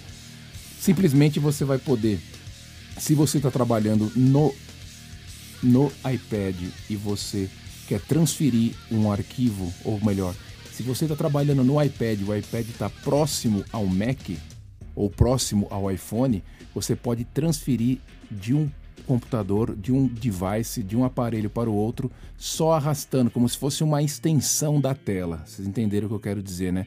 Simplesmente 0.80 1.38
você 1.38 1.66
vai 1.66 1.76
poder, 1.76 2.18
se 2.98 3.14
você 3.14 3.36
está 3.36 3.50
trabalhando 3.50 4.10
no 4.16 4.54
no 5.62 5.92
iPad 6.10 6.56
e 6.90 6.96
você 6.96 7.48
quer 7.86 8.00
transferir 8.00 8.74
um 8.90 9.10
arquivo, 9.10 9.72
ou 9.84 10.02
melhor, 10.04 10.34
se 10.72 10.82
você 10.82 11.04
está 11.04 11.14
trabalhando 11.14 11.62
no 11.62 11.82
iPad, 11.82 12.20
o 12.22 12.34
iPad 12.34 12.68
está 12.68 12.88
próximo 12.88 13.64
ao 13.70 13.86
Mac 13.86 14.30
ou 14.94 15.10
próximo 15.10 15.66
ao 15.70 15.90
iPhone, 15.90 16.42
você 16.74 16.96
pode 16.96 17.24
transferir 17.24 17.98
de 18.30 18.54
um 18.54 18.70
computador, 19.06 19.76
de 19.76 19.92
um 19.92 20.06
device, 20.06 20.82
de 20.82 20.96
um 20.96 21.04
aparelho 21.04 21.50
para 21.50 21.68
o 21.68 21.74
outro, 21.74 22.10
só 22.36 22.72
arrastando, 22.72 23.30
como 23.30 23.48
se 23.48 23.58
fosse 23.58 23.82
uma 23.82 24.02
extensão 24.02 24.80
da 24.80 24.94
tela. 24.94 25.42
Vocês 25.44 25.66
entenderam 25.66 26.06
o 26.06 26.08
que 26.08 26.14
eu 26.14 26.20
quero 26.20 26.42
dizer, 26.42 26.72
né? 26.72 26.86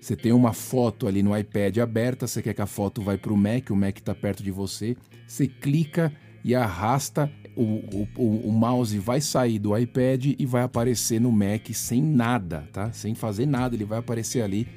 Você 0.00 0.14
tem 0.14 0.32
uma 0.32 0.52
foto 0.52 1.06
ali 1.08 1.22
no 1.22 1.36
iPad 1.36 1.78
aberta, 1.78 2.26
você 2.26 2.40
quer 2.40 2.54
que 2.54 2.62
a 2.62 2.66
foto 2.66 3.02
vai 3.02 3.18
para 3.18 3.32
o 3.32 3.36
Mac, 3.36 3.70
o 3.70 3.76
Mac 3.76 3.98
está 3.98 4.14
perto 4.14 4.42
de 4.42 4.50
você, 4.50 4.96
você 5.26 5.48
clica 5.48 6.12
e 6.44 6.54
arrasta 6.54 7.30
o, 7.56 8.06
o, 8.16 8.48
o, 8.48 8.52
mouse 8.52 8.98
vai 8.98 9.20
sair 9.20 9.58
do 9.58 9.76
iPad 9.76 10.26
e 10.38 10.44
vai 10.44 10.62
aparecer 10.62 11.18
no 11.18 11.32
Mac 11.32 11.70
sem 11.72 12.02
nada, 12.02 12.68
tá? 12.72 12.92
Sem 12.92 13.14
fazer 13.14 13.46
nada, 13.46 13.74
ele 13.74 13.84
vai 13.84 13.98
aparecer 13.98 14.42
ali. 14.42 14.68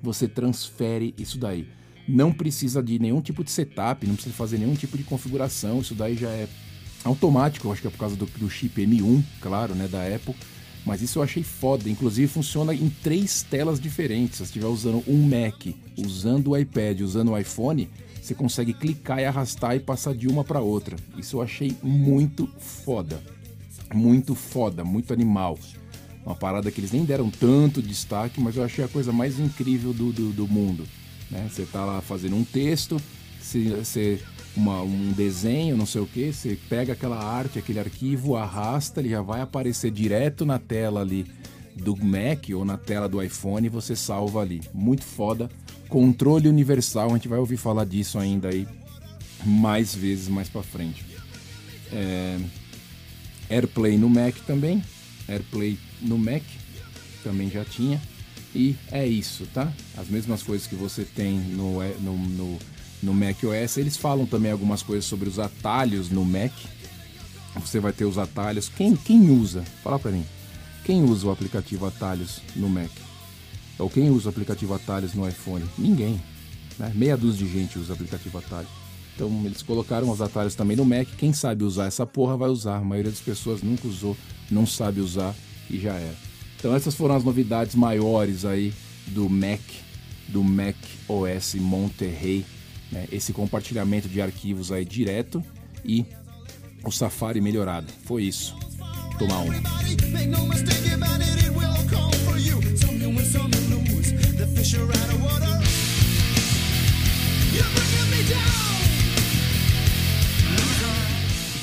Você 0.00 0.28
transfere 0.28 1.12
isso 1.18 1.36
daí. 1.36 1.66
Não 2.08 2.32
precisa 2.32 2.80
de 2.82 2.98
nenhum 2.98 3.20
tipo 3.20 3.42
de 3.42 3.50
setup, 3.50 4.06
não 4.06 4.14
precisa 4.14 4.34
fazer 4.34 4.56
nenhum 4.56 4.74
tipo 4.74 4.96
de 4.96 5.02
configuração. 5.02 5.80
Isso 5.80 5.94
daí 5.94 6.16
já 6.16 6.30
é 6.30 6.48
automático, 7.04 7.70
acho 7.72 7.82
que 7.82 7.88
é 7.88 7.90
por 7.90 7.98
causa 7.98 8.14
do, 8.14 8.24
do 8.24 8.48
chip 8.48 8.80
M1, 8.80 9.22
claro, 9.40 9.74
né, 9.74 9.88
da 9.88 10.06
Apple. 10.06 10.34
Mas 10.86 11.02
isso 11.02 11.18
eu 11.18 11.22
achei 11.22 11.42
foda. 11.42 11.90
Inclusive 11.90 12.28
funciona 12.28 12.72
em 12.72 12.88
três 12.88 13.42
telas 13.42 13.80
diferentes. 13.80 14.38
Se 14.38 14.44
estiver 14.44 14.68
usando 14.68 15.02
um 15.08 15.22
Mac, 15.22 15.66
usando 15.98 16.52
o 16.52 16.56
iPad, 16.56 17.00
usando 17.00 17.32
o 17.32 17.38
iPhone, 17.38 17.90
você 18.28 18.34
consegue 18.34 18.74
clicar 18.74 19.20
e 19.20 19.24
arrastar 19.24 19.74
e 19.74 19.80
passar 19.80 20.14
de 20.14 20.28
uma 20.28 20.44
para 20.44 20.60
outra. 20.60 20.96
Isso 21.16 21.36
eu 21.36 21.42
achei 21.42 21.74
muito 21.82 22.46
foda. 22.58 23.22
Muito 23.94 24.34
foda, 24.34 24.84
muito 24.84 25.14
animal. 25.14 25.58
Uma 26.26 26.34
parada 26.34 26.70
que 26.70 26.78
eles 26.78 26.92
nem 26.92 27.06
deram 27.06 27.30
tanto 27.30 27.80
destaque, 27.80 28.38
mas 28.38 28.56
eu 28.56 28.62
achei 28.62 28.84
a 28.84 28.88
coisa 28.88 29.12
mais 29.12 29.40
incrível 29.40 29.94
do, 29.94 30.12
do, 30.12 30.30
do 30.30 30.46
mundo. 30.46 30.86
Né? 31.30 31.48
Você 31.50 31.64
tá 31.64 31.86
lá 31.86 32.02
fazendo 32.02 32.36
um 32.36 32.44
texto, 32.44 33.00
você, 33.40 34.20
uma, 34.54 34.82
um 34.82 35.10
desenho, 35.12 35.74
não 35.74 35.86
sei 35.86 36.02
o 36.02 36.06
que, 36.06 36.30
você 36.30 36.58
pega 36.68 36.92
aquela 36.92 37.18
arte, 37.18 37.58
aquele 37.58 37.80
arquivo, 37.80 38.36
arrasta, 38.36 39.00
ele 39.00 39.08
já 39.08 39.22
vai 39.22 39.40
aparecer 39.40 39.90
direto 39.90 40.44
na 40.44 40.58
tela 40.58 41.00
ali 41.00 41.26
do 41.74 41.96
Mac 41.96 42.44
ou 42.54 42.62
na 42.62 42.76
tela 42.76 43.08
do 43.08 43.22
iPhone 43.22 43.66
e 43.66 43.70
você 43.70 43.96
salva 43.96 44.42
ali. 44.42 44.60
Muito 44.74 45.04
foda 45.04 45.48
Controle 45.88 46.48
universal, 46.48 47.10
a 47.10 47.14
gente 47.14 47.28
vai 47.28 47.38
ouvir 47.38 47.56
falar 47.56 47.84
disso 47.84 48.18
ainda 48.18 48.48
aí 48.48 48.66
mais 49.44 49.94
vezes 49.94 50.28
mais 50.28 50.48
para 50.48 50.62
frente. 50.62 51.04
É, 51.92 52.38
AirPlay 53.48 53.96
no 53.96 54.08
Mac 54.08 54.34
também, 54.46 54.82
AirPlay 55.28 55.78
no 56.02 56.18
Mac 56.18 56.42
também 57.22 57.50
já 57.50 57.64
tinha. 57.64 58.00
E 58.54 58.76
é 58.90 59.06
isso, 59.06 59.46
tá? 59.52 59.72
As 59.96 60.08
mesmas 60.08 60.42
coisas 60.42 60.66
que 60.66 60.74
você 60.74 61.04
tem 61.04 61.38
no, 61.38 61.82
no, 62.00 62.16
no, 62.16 62.58
no 63.02 63.14
Mac 63.14 63.36
OS, 63.44 63.76
eles 63.76 63.96
falam 63.96 64.26
também 64.26 64.50
algumas 64.50 64.82
coisas 64.82 65.04
sobre 65.04 65.28
os 65.28 65.38
atalhos 65.38 66.10
no 66.10 66.24
Mac. 66.24 66.52
Você 67.56 67.80
vai 67.80 67.92
ter 67.92 68.04
os 68.04 68.18
atalhos. 68.18 68.68
Quem, 68.68 68.94
quem 68.96 69.30
usa? 69.30 69.62
Fala 69.82 69.98
pra 69.98 70.10
mim. 70.10 70.24
Quem 70.84 71.02
usa 71.02 71.26
o 71.26 71.30
aplicativo 71.30 71.86
Atalhos 71.86 72.40
no 72.56 72.68
Mac? 72.68 72.90
Ou 73.78 73.88
quem 73.88 74.10
usa 74.10 74.28
o 74.28 74.30
aplicativo 74.30 74.74
Atalhos 74.74 75.14
no 75.14 75.28
iPhone? 75.28 75.64
Ninguém. 75.78 76.20
Né? 76.78 76.92
Meia 76.94 77.16
dúzia 77.16 77.46
de 77.46 77.52
gente 77.52 77.78
usa 77.78 77.92
o 77.92 77.94
aplicativo 77.94 78.38
Atalhos. 78.38 78.70
Então 79.18 79.28
eles 79.44 79.62
colocaram 79.62 80.08
os 80.10 80.22
atalhos 80.22 80.54
também 80.54 80.76
no 80.76 80.84
Mac. 80.84 81.08
Quem 81.18 81.32
sabe 81.32 81.64
usar 81.64 81.86
essa 81.86 82.06
porra 82.06 82.36
vai 82.36 82.48
usar. 82.48 82.76
A 82.76 82.84
maioria 82.84 83.10
das 83.10 83.20
pessoas 83.20 83.62
nunca 83.62 83.88
usou, 83.88 84.16
não 84.48 84.64
sabe 84.64 85.00
usar 85.00 85.34
e 85.68 85.76
já 85.76 85.94
era. 85.94 86.14
Então 86.56 86.72
essas 86.72 86.94
foram 86.94 87.16
as 87.16 87.24
novidades 87.24 87.74
maiores 87.74 88.44
aí 88.44 88.72
do 89.08 89.28
Mac, 89.28 89.60
do 90.28 90.44
Mac 90.44 90.76
OS 91.08 91.54
Monterey. 91.54 92.46
Né? 92.92 93.08
Esse 93.10 93.32
compartilhamento 93.32 94.08
de 94.08 94.22
arquivos 94.22 94.70
aí 94.70 94.84
direto 94.84 95.42
e 95.84 96.06
o 96.84 96.92
Safari 96.92 97.40
melhorado. 97.40 97.92
Foi 98.04 98.22
isso. 98.22 98.56
Tomar 99.18 99.40
um. 99.40 99.50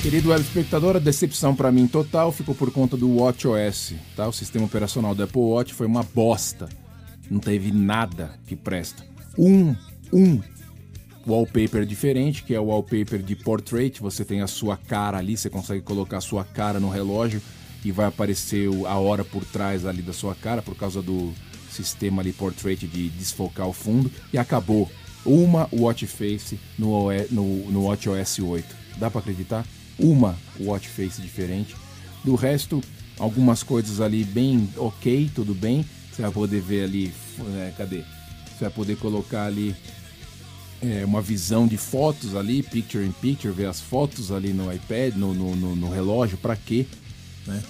Querido 0.02 0.30
web 0.30 0.42
espectador, 0.42 0.96
a 0.96 1.00
decepção 1.00 1.54
para 1.54 1.72
mim 1.74 1.88
total 1.88 2.32
ficou 2.32 2.56
por 2.56 2.72
conta 2.72 2.96
do 2.96 3.18
WatchOS, 3.18 3.96
tá? 4.16 4.26
O 4.28 4.32
sistema 4.32 4.66
operacional 4.66 5.14
do 5.14 5.24
Apple 5.24 5.42
Watch 5.42 5.74
foi 5.74 5.88
uma 5.88 6.04
bosta. 6.04 6.70
Não 7.30 7.40
teve 7.40 7.72
nada 7.72 8.40
que 8.48 8.56
presta. 8.56 9.04
Um, 9.38 9.76
um 10.14 10.42
wallpaper 11.28 11.86
diferente, 11.86 12.44
que 12.44 12.56
é 12.56 12.60
o 12.60 12.68
wallpaper 12.68 13.22
de 13.22 13.36
portrait. 13.36 14.00
Você 14.00 14.24
tem 14.24 14.42
a 14.42 14.48
sua 14.48 14.78
cara 14.78 15.18
ali, 15.18 15.36
você 15.36 15.50
consegue 15.50 15.82
colocar 15.82 16.20
a 16.20 16.22
sua 16.22 16.46
cara 16.46 16.80
no 16.80 16.90
relógio 16.90 17.42
e 17.84 17.92
vai 17.92 18.06
aparecer 18.06 18.70
a 18.88 18.98
hora 18.98 19.26
por 19.26 19.44
trás 19.44 19.86
ali 19.86 20.02
da 20.02 20.14
sua 20.14 20.34
cara 20.34 20.62
por 20.62 20.76
causa 20.76 21.02
do 21.02 21.34
sistema 21.76 22.22
ali 22.22 22.32
portrait 22.32 22.88
de 22.88 23.10
desfocar 23.10 23.68
o 23.68 23.74
fundo 23.74 24.12
e 24.32 24.38
acabou. 24.38 24.90
Uma 25.26 25.68
watch 25.74 26.06
face 26.06 26.60
no, 26.78 27.12
no, 27.32 27.72
no 27.72 27.86
WatchOS 27.86 28.40
8. 28.40 28.76
Dá 28.98 29.10
para 29.10 29.22
acreditar? 29.22 29.66
Uma 29.98 30.38
watch 30.60 30.88
face 30.88 31.22
diferente. 31.22 31.76
Do 32.24 32.36
resto, 32.36 32.82
algumas 33.18 33.64
coisas 33.64 34.00
ali 34.00 34.24
bem 34.24 34.70
ok, 34.78 35.32
tudo 35.34 35.54
bem. 35.54 35.86
Você 36.12 36.22
vai 36.22 36.32
poder 36.32 36.62
ver 36.62 36.84
ali, 36.84 37.14
é, 37.58 37.74
cadê? 37.76 38.04
Você 38.46 38.62
vai 38.62 38.70
poder 38.70 38.98
colocar 38.98 39.46
ali 39.46 39.76
é, 40.82 41.04
uma 41.04 41.22
visão 41.22 41.68
de 41.68 41.78
fotos 41.78 42.36
ali, 42.36 42.62
picture 42.62 43.06
in 43.06 43.12
picture, 43.12 43.54
ver 43.54 43.68
as 43.68 43.82
fotos 43.82 44.32
ali 44.32 44.54
no 44.54 44.72
iPad, 44.72 45.16
no, 45.16 45.34
no, 45.34 45.56
no, 45.56 45.76
no 45.76 45.90
relógio, 45.90 46.38
para 46.38 46.56
quê? 46.56 46.86
Né? 47.46 47.62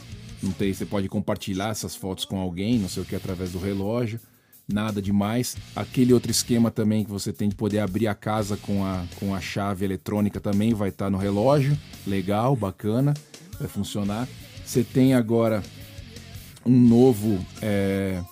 Não 0.45 0.51
tem, 0.51 0.71
você 0.71 0.85
pode 0.85 1.09
compartilhar 1.09 1.69
essas 1.69 1.95
fotos 1.95 2.23
com 2.23 2.39
alguém, 2.39 2.77
não 2.77 2.87
sei 2.87 3.03
o 3.03 3.05
que, 3.05 3.15
através 3.15 3.51
do 3.51 3.59
relógio. 3.59 4.19
Nada 4.67 5.01
demais. 5.01 5.57
Aquele 5.75 6.13
outro 6.13 6.31
esquema 6.31 6.71
também 6.71 7.03
que 7.03 7.11
você 7.11 7.33
tem 7.33 7.49
de 7.49 7.55
poder 7.55 7.79
abrir 7.79 8.07
a 8.07 8.15
casa 8.15 8.57
com 8.57 8.83
a, 8.83 9.03
com 9.19 9.33
a 9.33 9.41
chave 9.41 9.85
eletrônica 9.85 10.39
também 10.39 10.73
vai 10.73 10.89
estar 10.89 11.05
tá 11.05 11.11
no 11.11 11.17
relógio. 11.17 11.77
Legal, 12.05 12.55
bacana, 12.55 13.13
vai 13.59 13.67
funcionar. 13.67 14.27
Você 14.65 14.83
tem 14.83 15.13
agora 15.13 15.63
um 16.65 16.79
novo 16.79 17.39
é, 17.61 18.23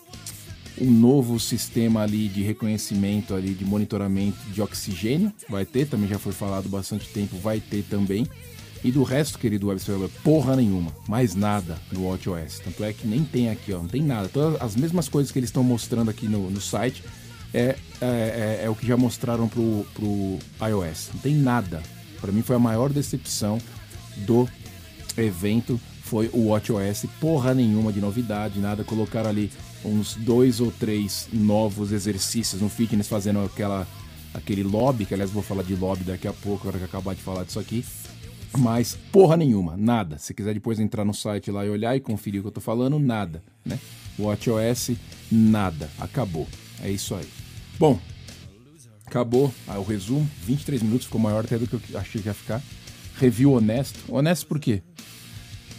um 0.81 0.91
novo 0.91 1.39
sistema 1.39 2.01
ali 2.01 2.27
de 2.27 2.41
reconhecimento 2.41 3.35
ali 3.35 3.53
de 3.53 3.63
monitoramento 3.63 4.39
de 4.51 4.61
oxigênio, 4.61 5.31
vai 5.47 5.65
ter, 5.65 5.87
também 5.87 6.09
já 6.09 6.17
foi 6.17 6.33
falado 6.33 6.67
bastante 6.67 7.07
tempo, 7.09 7.37
vai 7.37 7.59
ter 7.59 7.83
também. 7.83 8.27
E 8.83 8.91
do 8.91 9.03
resto, 9.03 9.39
querido 9.39 9.67
web 9.67 9.79
server, 9.79 10.09
porra 10.23 10.55
nenhuma, 10.55 10.91
mais 11.07 11.35
nada 11.35 11.79
no 11.91 12.05
WatchOS. 12.07 12.59
Tanto 12.59 12.83
é 12.83 12.91
que 12.91 13.07
nem 13.07 13.23
tem 13.23 13.49
aqui, 13.49 13.71
ó, 13.73 13.77
não 13.77 13.87
tem 13.87 14.01
nada. 14.01 14.27
Todas 14.27 14.61
as 14.61 14.75
mesmas 14.75 15.07
coisas 15.07 15.31
que 15.31 15.39
eles 15.39 15.49
estão 15.49 15.63
mostrando 15.63 16.09
aqui 16.09 16.27
no, 16.27 16.49
no 16.49 16.59
site 16.59 17.03
é, 17.53 17.77
é, 18.01 18.05
é, 18.05 18.61
é, 18.65 18.69
o 18.69 18.75
que 18.75 18.85
já 18.85 18.97
mostraram 18.97 19.47
pro, 19.47 19.85
pro 19.93 20.39
iOS. 20.67 21.11
Não 21.13 21.21
tem 21.21 21.35
nada. 21.35 21.81
Para 22.19 22.31
mim 22.31 22.41
foi 22.41 22.55
a 22.55 22.59
maior 22.59 22.91
decepção 22.91 23.57
do 24.17 24.49
evento 25.15 25.79
foi 26.03 26.29
o 26.33 26.49
WatchOS, 26.49 27.05
porra 27.19 27.53
nenhuma 27.55 27.91
de 27.91 27.99
novidade, 27.99 28.59
nada. 28.59 28.83
Colocaram 28.83 29.29
ali 29.29 29.49
uns 29.83 30.15
dois 30.15 30.59
ou 30.59 30.71
três 30.71 31.27
novos 31.33 31.91
exercícios 31.91 32.61
no 32.61 32.69
fitness, 32.69 33.07
fazendo 33.07 33.39
aquela, 33.39 33.87
aquele 34.33 34.61
lobby, 34.61 35.05
que 35.05 35.13
aliás 35.13 35.31
vou 35.31 35.41
falar 35.41 35.63
de 35.63 35.73
lobby 35.75 36.03
daqui 36.03 36.27
a 36.27 36.33
pouco, 36.33 36.65
na 36.65 36.69
hora 36.69 36.79
que 36.79 36.85
acabar 36.85 37.15
de 37.15 37.21
falar 37.21 37.45
disso 37.45 37.59
aqui. 37.59 37.83
Mas 38.57 38.97
porra 39.11 39.35
nenhuma, 39.35 39.75
nada. 39.75 40.17
Se 40.17 40.33
quiser 40.33 40.53
depois 40.53 40.79
entrar 40.79 41.03
no 41.03 41.13
site 41.13 41.49
lá 41.51 41.65
e 41.65 41.69
olhar 41.69 41.95
e 41.95 41.99
conferir 41.99 42.39
o 42.39 42.43
que 42.43 42.47
eu 42.47 42.53
tô 42.53 42.61
falando, 42.61 42.99
nada, 42.99 43.43
né? 43.65 43.79
WatchOS, 44.19 44.91
nada. 45.31 45.89
Acabou. 45.99 46.47
É 46.81 46.89
isso 46.89 47.15
aí. 47.15 47.27
Bom, 47.79 47.99
acabou 49.05 49.53
ah, 49.67 49.79
o 49.79 49.83
resumo. 49.83 50.29
23 50.45 50.83
minutos, 50.83 51.05
ficou 51.05 51.19
maior 51.19 51.43
até 51.43 51.57
do 51.57 51.67
que 51.67 51.75
eu 51.75 51.99
achei 51.99 52.21
que 52.21 52.27
ia 52.27 52.33
ficar. 52.33 52.61
Review 53.17 53.53
honesto. 53.53 53.99
Honesto 54.07 54.47
por 54.47 54.59
quê? 54.59 54.81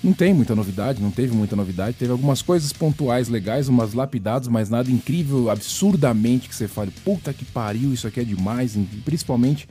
Não 0.03 0.13
tem 0.13 0.35
muita 0.35 0.55
novidade, 0.55 1.01
não 1.01 1.11
teve 1.11 1.35
muita 1.35 1.57
novidade. 1.57 1.97
Teve 1.97 2.13
algumas 2.13 2.43
coisas 2.43 2.73
pontuais 2.73 3.29
legais, 3.29 3.69
umas 3.69 3.95
lapidadas, 3.95 4.49
mas 4.49 4.69
nada 4.69 4.91
incrível, 4.91 5.49
absurdamente 5.49 6.49
que 6.49 6.55
você 6.55 6.69
fale, 6.69 6.91
puta 7.03 7.33
que 7.33 7.45
pariu, 7.45 7.93
isso 7.93 8.07
aqui 8.07 8.21
é 8.21 8.25
demais. 8.25 8.77
Principalmente 9.05 9.67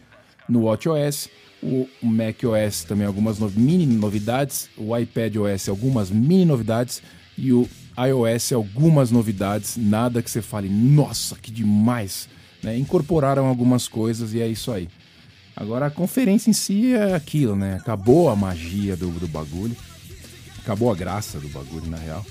no 0.47 0.63
WatchOS, 0.63 1.29
o 1.61 1.87
macOS 2.01 2.83
também 2.83 3.07
algumas 3.07 3.39
no... 3.39 3.49
mini 3.49 3.85
novidades, 3.85 4.69
o 4.77 4.95
iPadOS 4.97 5.69
algumas 5.69 6.09
mini 6.09 6.45
novidades 6.45 7.01
e 7.37 7.53
o 7.53 7.67
iOS 7.97 8.51
algumas 8.51 9.11
novidades, 9.11 9.77
nada 9.77 10.21
que 10.21 10.29
você 10.29 10.41
fale, 10.41 10.67
nossa, 10.69 11.35
que 11.35 11.51
demais. 11.51 12.27
Né? 12.61 12.77
Incorporaram 12.77 13.45
algumas 13.45 13.87
coisas 13.87 14.33
e 14.33 14.41
é 14.41 14.47
isso 14.47 14.71
aí. 14.71 14.87
Agora 15.55 15.85
a 15.85 15.91
conferência 15.91 16.49
em 16.49 16.53
si 16.53 16.93
é 16.93 17.13
aquilo, 17.13 17.55
né? 17.55 17.75
Acabou 17.75 18.29
a 18.29 18.35
magia 18.35 18.97
do, 18.97 19.11
do 19.11 19.27
bagulho. 19.27 19.75
Acabou 20.59 20.91
a 20.91 20.95
graça 20.95 21.39
do 21.39 21.47
bagulho, 21.49 21.87
na 21.87 21.97
real. 21.97 22.25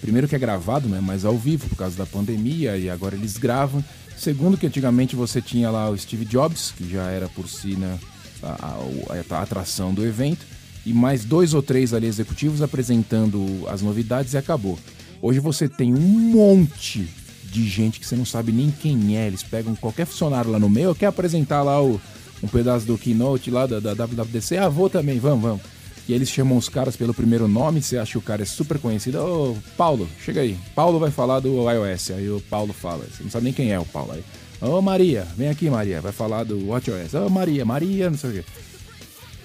Primeiro 0.00 0.26
que 0.26 0.34
é 0.34 0.38
gravado, 0.38 0.88
né? 0.88 1.00
Mas 1.00 1.24
ao 1.24 1.36
vivo, 1.36 1.68
por 1.68 1.76
causa 1.76 1.96
da 1.96 2.06
pandemia, 2.06 2.76
e 2.76 2.90
agora 2.90 3.14
eles 3.14 3.36
gravam. 3.36 3.84
Segundo 4.18 4.58
que 4.58 4.66
antigamente 4.66 5.14
você 5.14 5.40
tinha 5.40 5.70
lá 5.70 5.88
o 5.88 5.96
Steve 5.96 6.24
Jobs, 6.24 6.74
que 6.76 6.90
já 6.90 7.08
era 7.08 7.28
por 7.28 7.48
si 7.48 7.76
né, 7.76 7.96
a, 8.42 8.74
a, 8.74 9.36
a 9.36 9.42
atração 9.42 9.94
do 9.94 10.04
evento, 10.04 10.44
e 10.84 10.92
mais 10.92 11.24
dois 11.24 11.54
ou 11.54 11.62
três 11.62 11.94
ali 11.94 12.06
executivos 12.06 12.60
apresentando 12.60 13.64
as 13.68 13.80
novidades 13.80 14.32
e 14.32 14.36
acabou. 14.36 14.76
Hoje 15.22 15.38
você 15.38 15.68
tem 15.68 15.94
um 15.94 16.00
monte 16.00 17.08
de 17.44 17.68
gente 17.68 18.00
que 18.00 18.06
você 18.06 18.16
não 18.16 18.24
sabe 18.24 18.50
nem 18.50 18.70
quem 18.72 19.16
é. 19.16 19.26
Eles 19.26 19.42
pegam 19.44 19.76
qualquer 19.76 20.06
funcionário 20.06 20.50
lá 20.50 20.58
no 20.58 20.68
meio, 20.68 20.94
quer 20.94 21.06
apresentar 21.06 21.62
lá 21.62 21.80
o, 21.80 22.00
um 22.42 22.48
pedaço 22.48 22.86
do 22.86 22.98
keynote 22.98 23.50
lá 23.52 23.66
da, 23.66 23.78
da 23.78 23.94
WWDC. 23.94 24.56
Ah, 24.56 24.68
vou 24.68 24.90
também, 24.90 25.18
vamos, 25.20 25.42
vamos. 25.42 25.62
E 26.08 26.14
eles 26.14 26.30
chamam 26.30 26.56
os 26.56 26.70
caras 26.70 26.96
pelo 26.96 27.12
primeiro 27.12 27.46
nome, 27.46 27.82
você 27.82 27.98
acha 27.98 28.12
que 28.12 28.18
o 28.18 28.22
cara 28.22 28.42
é 28.42 28.46
super 28.46 28.78
conhecido. 28.78 29.18
Ô, 29.18 29.56
Paulo, 29.76 30.08
chega 30.24 30.40
aí. 30.40 30.56
Paulo 30.74 30.98
vai 30.98 31.10
falar 31.10 31.40
do 31.40 31.70
iOS. 31.70 32.12
Aí 32.12 32.30
o 32.30 32.40
Paulo 32.40 32.72
fala, 32.72 33.04
você 33.04 33.22
não 33.22 33.30
sabe 33.30 33.44
nem 33.44 33.52
quem 33.52 33.72
é 33.72 33.78
o 33.78 33.84
Paulo 33.84 34.12
aí. 34.12 34.24
Ô 34.60 34.80
Maria, 34.80 35.28
vem 35.36 35.48
aqui 35.48 35.68
Maria, 35.68 36.00
vai 36.00 36.10
falar 36.10 36.44
do 36.44 36.68
WatchOS. 36.68 37.12
Ô 37.14 37.28
Maria, 37.28 37.64
Maria, 37.64 38.08
não 38.08 38.16
sei 38.16 38.30
o 38.30 38.32
quê. 38.32 38.44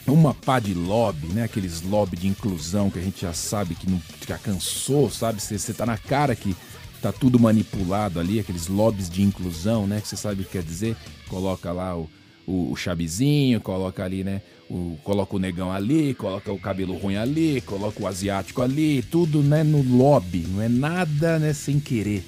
Uma 0.08 0.34
pá 0.34 0.60
de 0.60 0.74
lobby, 0.74 1.28
né? 1.28 1.44
Aqueles 1.44 1.82
lobby 1.82 2.16
de 2.16 2.28
inclusão 2.28 2.90
que 2.90 3.00
a 3.00 3.02
gente 3.02 3.22
já 3.22 3.34
sabe 3.34 3.76
que 3.76 3.90
não 3.90 4.02
já 4.26 4.38
cansou, 4.38 5.10
sabe? 5.10 5.42
Você, 5.42 5.60
você 5.60 5.74
tá 5.74 5.86
na 5.86 5.98
cara 5.98 6.36
que 6.36 6.56
tá 7.02 7.12
tudo 7.12 7.38
manipulado 7.38 8.20
ali, 8.20 8.40
aqueles 8.40 8.68
lobbies 8.68 9.10
de 9.10 9.22
inclusão, 9.22 9.86
né? 9.86 10.00
Que 10.02 10.08
você 10.08 10.16
sabe 10.16 10.42
o 10.42 10.46
que 10.46 10.52
quer 10.52 10.64
dizer. 10.64 10.96
Coloca 11.28 11.72
lá 11.72 11.96
o, 11.96 12.10
o, 12.46 12.72
o 12.72 12.76
chabizinho, 12.76 13.60
coloca 13.62 14.04
ali, 14.04 14.24
né? 14.24 14.42
O, 14.70 14.98
coloca 15.04 15.36
o 15.36 15.40
negão 15.40 15.72
ali, 15.72 16.14
coloca 16.14 16.52
o 16.52 16.60
cabelo 16.60 16.98
ruim 16.98 17.16
ali, 17.16 17.62
coloca 17.62 18.02
o 18.02 18.08
asiático 18.08 18.62
ali, 18.62 19.02
tudo 19.04 19.44
né, 19.44 19.64
no 19.64 19.82
lobby, 19.82 20.46
não 20.50 20.62
é 20.62 20.70
nada 20.70 21.38
né, 21.38 21.54
sem 21.54 21.80
querer. 21.80 22.26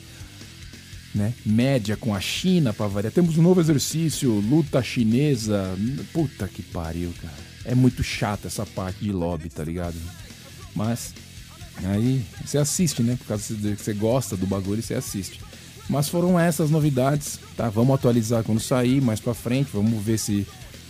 Né? 1.14 1.34
Média 1.46 1.96
com 1.96 2.14
a 2.14 2.20
China 2.20 2.74
para 2.74 2.88
variar. 2.88 3.14
Temos 3.14 3.38
um 3.38 3.42
novo 3.42 3.62
exercício, 3.62 4.34
luta 4.34 4.84
chinesa. 4.84 5.74
Puta 6.12 6.46
que 6.46 6.62
pariu, 6.62 7.14
cara. 7.22 7.34
É 7.64 7.74
muito 7.74 8.04
chato 8.04 8.48
essa 8.48 8.66
parte 8.66 9.00
de 9.00 9.14
lobby, 9.14 9.48
tá 9.48 9.64
ligado? 9.64 9.96
Mas 10.76 11.14
aí 11.86 12.22
você 12.46 12.58
assiste, 12.58 13.02
né? 13.02 13.16
Por 13.18 13.28
causa 13.28 13.56
que 13.56 13.82
você 13.82 13.94
gosta 13.94 14.36
do 14.36 14.46
bagulho, 14.46 14.84
você 14.84 14.94
assiste. 14.94 15.40
Mas 15.90 16.10
foram 16.10 16.40
essas 16.40 16.70
novidades, 16.70 17.40
tá? 17.56 17.70
Vamos 17.70 17.96
atualizar 17.96 18.44
quando 18.44 18.60
sair 18.60 19.02
mais 19.02 19.20
para 19.20 19.34
frente. 19.34 19.70
Vamos 19.72 20.04
ver 20.04 20.18
se 20.18 20.48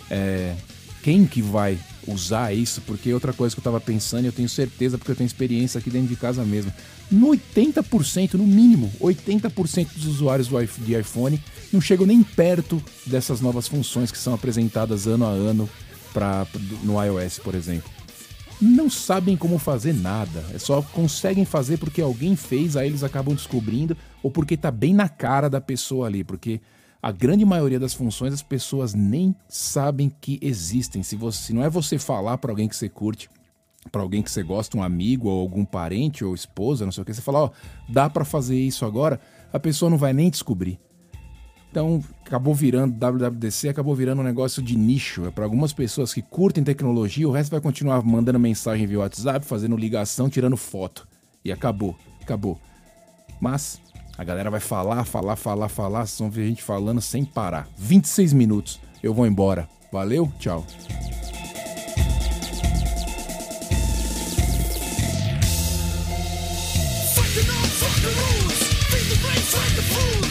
é, 0.09 0.55
quem 1.03 1.25
que 1.25 1.41
vai 1.41 1.77
usar 2.07 2.53
isso, 2.53 2.81
porque 2.81 3.13
outra 3.13 3.33
coisa 3.33 3.55
que 3.55 3.59
eu 3.59 3.63
tava 3.63 3.81
pensando, 3.81 4.25
eu 4.25 4.31
tenho 4.31 4.47
certeza 4.47 4.97
porque 4.97 5.11
eu 5.11 5.15
tenho 5.15 5.27
experiência 5.27 5.79
aqui 5.79 5.89
dentro 5.89 6.07
de 6.07 6.15
casa 6.15 6.43
mesmo. 6.43 6.71
No 7.11 7.27
80%, 7.29 8.33
no 8.35 8.45
mínimo, 8.45 8.91
80% 9.01 9.87
dos 9.95 10.05
usuários 10.05 10.49
de 10.79 10.99
iPhone 10.99 11.41
não 11.71 11.81
chegam 11.81 12.05
nem 12.05 12.23
perto 12.23 12.81
dessas 13.05 13.41
novas 13.41 13.67
funções 13.67 14.11
que 14.11 14.17
são 14.17 14.33
apresentadas 14.33 15.07
ano 15.07 15.25
a 15.25 15.29
ano 15.29 15.69
pra, 16.13 16.47
no 16.83 17.03
iOS, 17.03 17.39
por 17.39 17.53
exemplo. 17.53 17.94
Não 18.61 18.89
sabem 18.89 19.35
como 19.35 19.59
fazer 19.59 19.93
nada, 19.93 20.45
é 20.53 20.57
só 20.57 20.81
conseguem 20.81 21.43
fazer 21.43 21.77
porque 21.77 22.01
alguém 22.01 22.35
fez, 22.35 22.77
aí 22.77 22.87
eles 22.87 23.03
acabam 23.03 23.35
descobrindo, 23.35 23.97
ou 24.23 24.31
porque 24.31 24.55
tá 24.55 24.71
bem 24.71 24.93
na 24.93 25.09
cara 25.09 25.49
da 25.49 25.59
pessoa 25.59 26.07
ali, 26.07 26.23
porque 26.23 26.61
a 27.01 27.11
grande 27.11 27.43
maioria 27.43 27.79
das 27.79 27.93
funções 27.93 28.33
as 28.33 28.41
pessoas 28.41 28.93
nem 28.93 29.35
sabem 29.49 30.09
que 30.21 30.39
existem. 30.41 31.03
Se, 31.03 31.15
você, 31.15 31.47
se 31.47 31.53
não 31.53 31.63
é 31.63 31.69
você 31.69 31.99
falar 31.99 32.37
para 32.37 32.51
alguém 32.51 32.67
que 32.67 32.75
você 32.75 32.87
curte, 32.87 33.29
para 33.91 34.01
alguém 34.01 34.23
que 34.23 34.31
você 34.31 34.41
gosta, 34.41 34.77
um 34.77 34.83
amigo 34.83 35.27
ou 35.27 35.41
algum 35.41 35.65
parente 35.65 36.23
ou 36.23 36.33
esposa, 36.33 36.85
não 36.85 36.91
sei 36.91 37.03
o 37.03 37.05
que, 37.05 37.13
você 37.13 37.21
fala, 37.21 37.43
ó, 37.43 37.49
dá 37.87 38.09
para 38.09 38.25
fazer 38.25 38.57
isso 38.57 38.85
agora, 38.85 39.19
a 39.51 39.59
pessoa 39.59 39.89
não 39.89 39.97
vai 39.97 40.13
nem 40.13 40.29
descobrir. 40.29 40.79
Então, 41.75 42.01
acabou 42.25 42.55
virando 42.55 42.95
WWDC, 42.95 43.67
acabou 43.67 43.93
virando 43.93 44.21
um 44.21 44.23
negócio 44.23 44.63
de 44.63 44.77
nicho. 44.77 45.25
É 45.25 45.29
para 45.29 45.43
algumas 45.43 45.73
pessoas 45.73 46.13
que 46.13 46.21
curtem 46.21 46.63
tecnologia, 46.63 47.27
o 47.27 47.33
resto 47.33 47.51
vai 47.51 47.59
continuar 47.59 48.01
mandando 48.01 48.39
mensagem 48.39 48.87
via 48.87 48.99
WhatsApp, 48.99 49.45
fazendo 49.45 49.75
ligação, 49.75 50.29
tirando 50.29 50.55
foto. 50.55 51.05
E 51.43 51.51
acabou, 51.51 51.93
acabou. 52.21 52.57
Mas 53.41 53.81
a 54.17 54.23
galera 54.23 54.49
vai 54.49 54.61
falar, 54.61 55.03
falar, 55.03 55.35
falar, 55.35 55.67
falar, 55.67 56.05
só 56.05 56.29
ver 56.29 56.43
a 56.43 56.47
gente 56.47 56.63
falando 56.63 57.01
sem 57.01 57.25
parar. 57.25 57.67
26 57.75 58.31
minutos. 58.31 58.79
Eu 59.03 59.13
vou 59.13 59.27
embora. 59.27 59.67
Valeu, 59.91 60.31
tchau. 60.39 60.65
Fight 69.45 69.75
the 69.75 70.24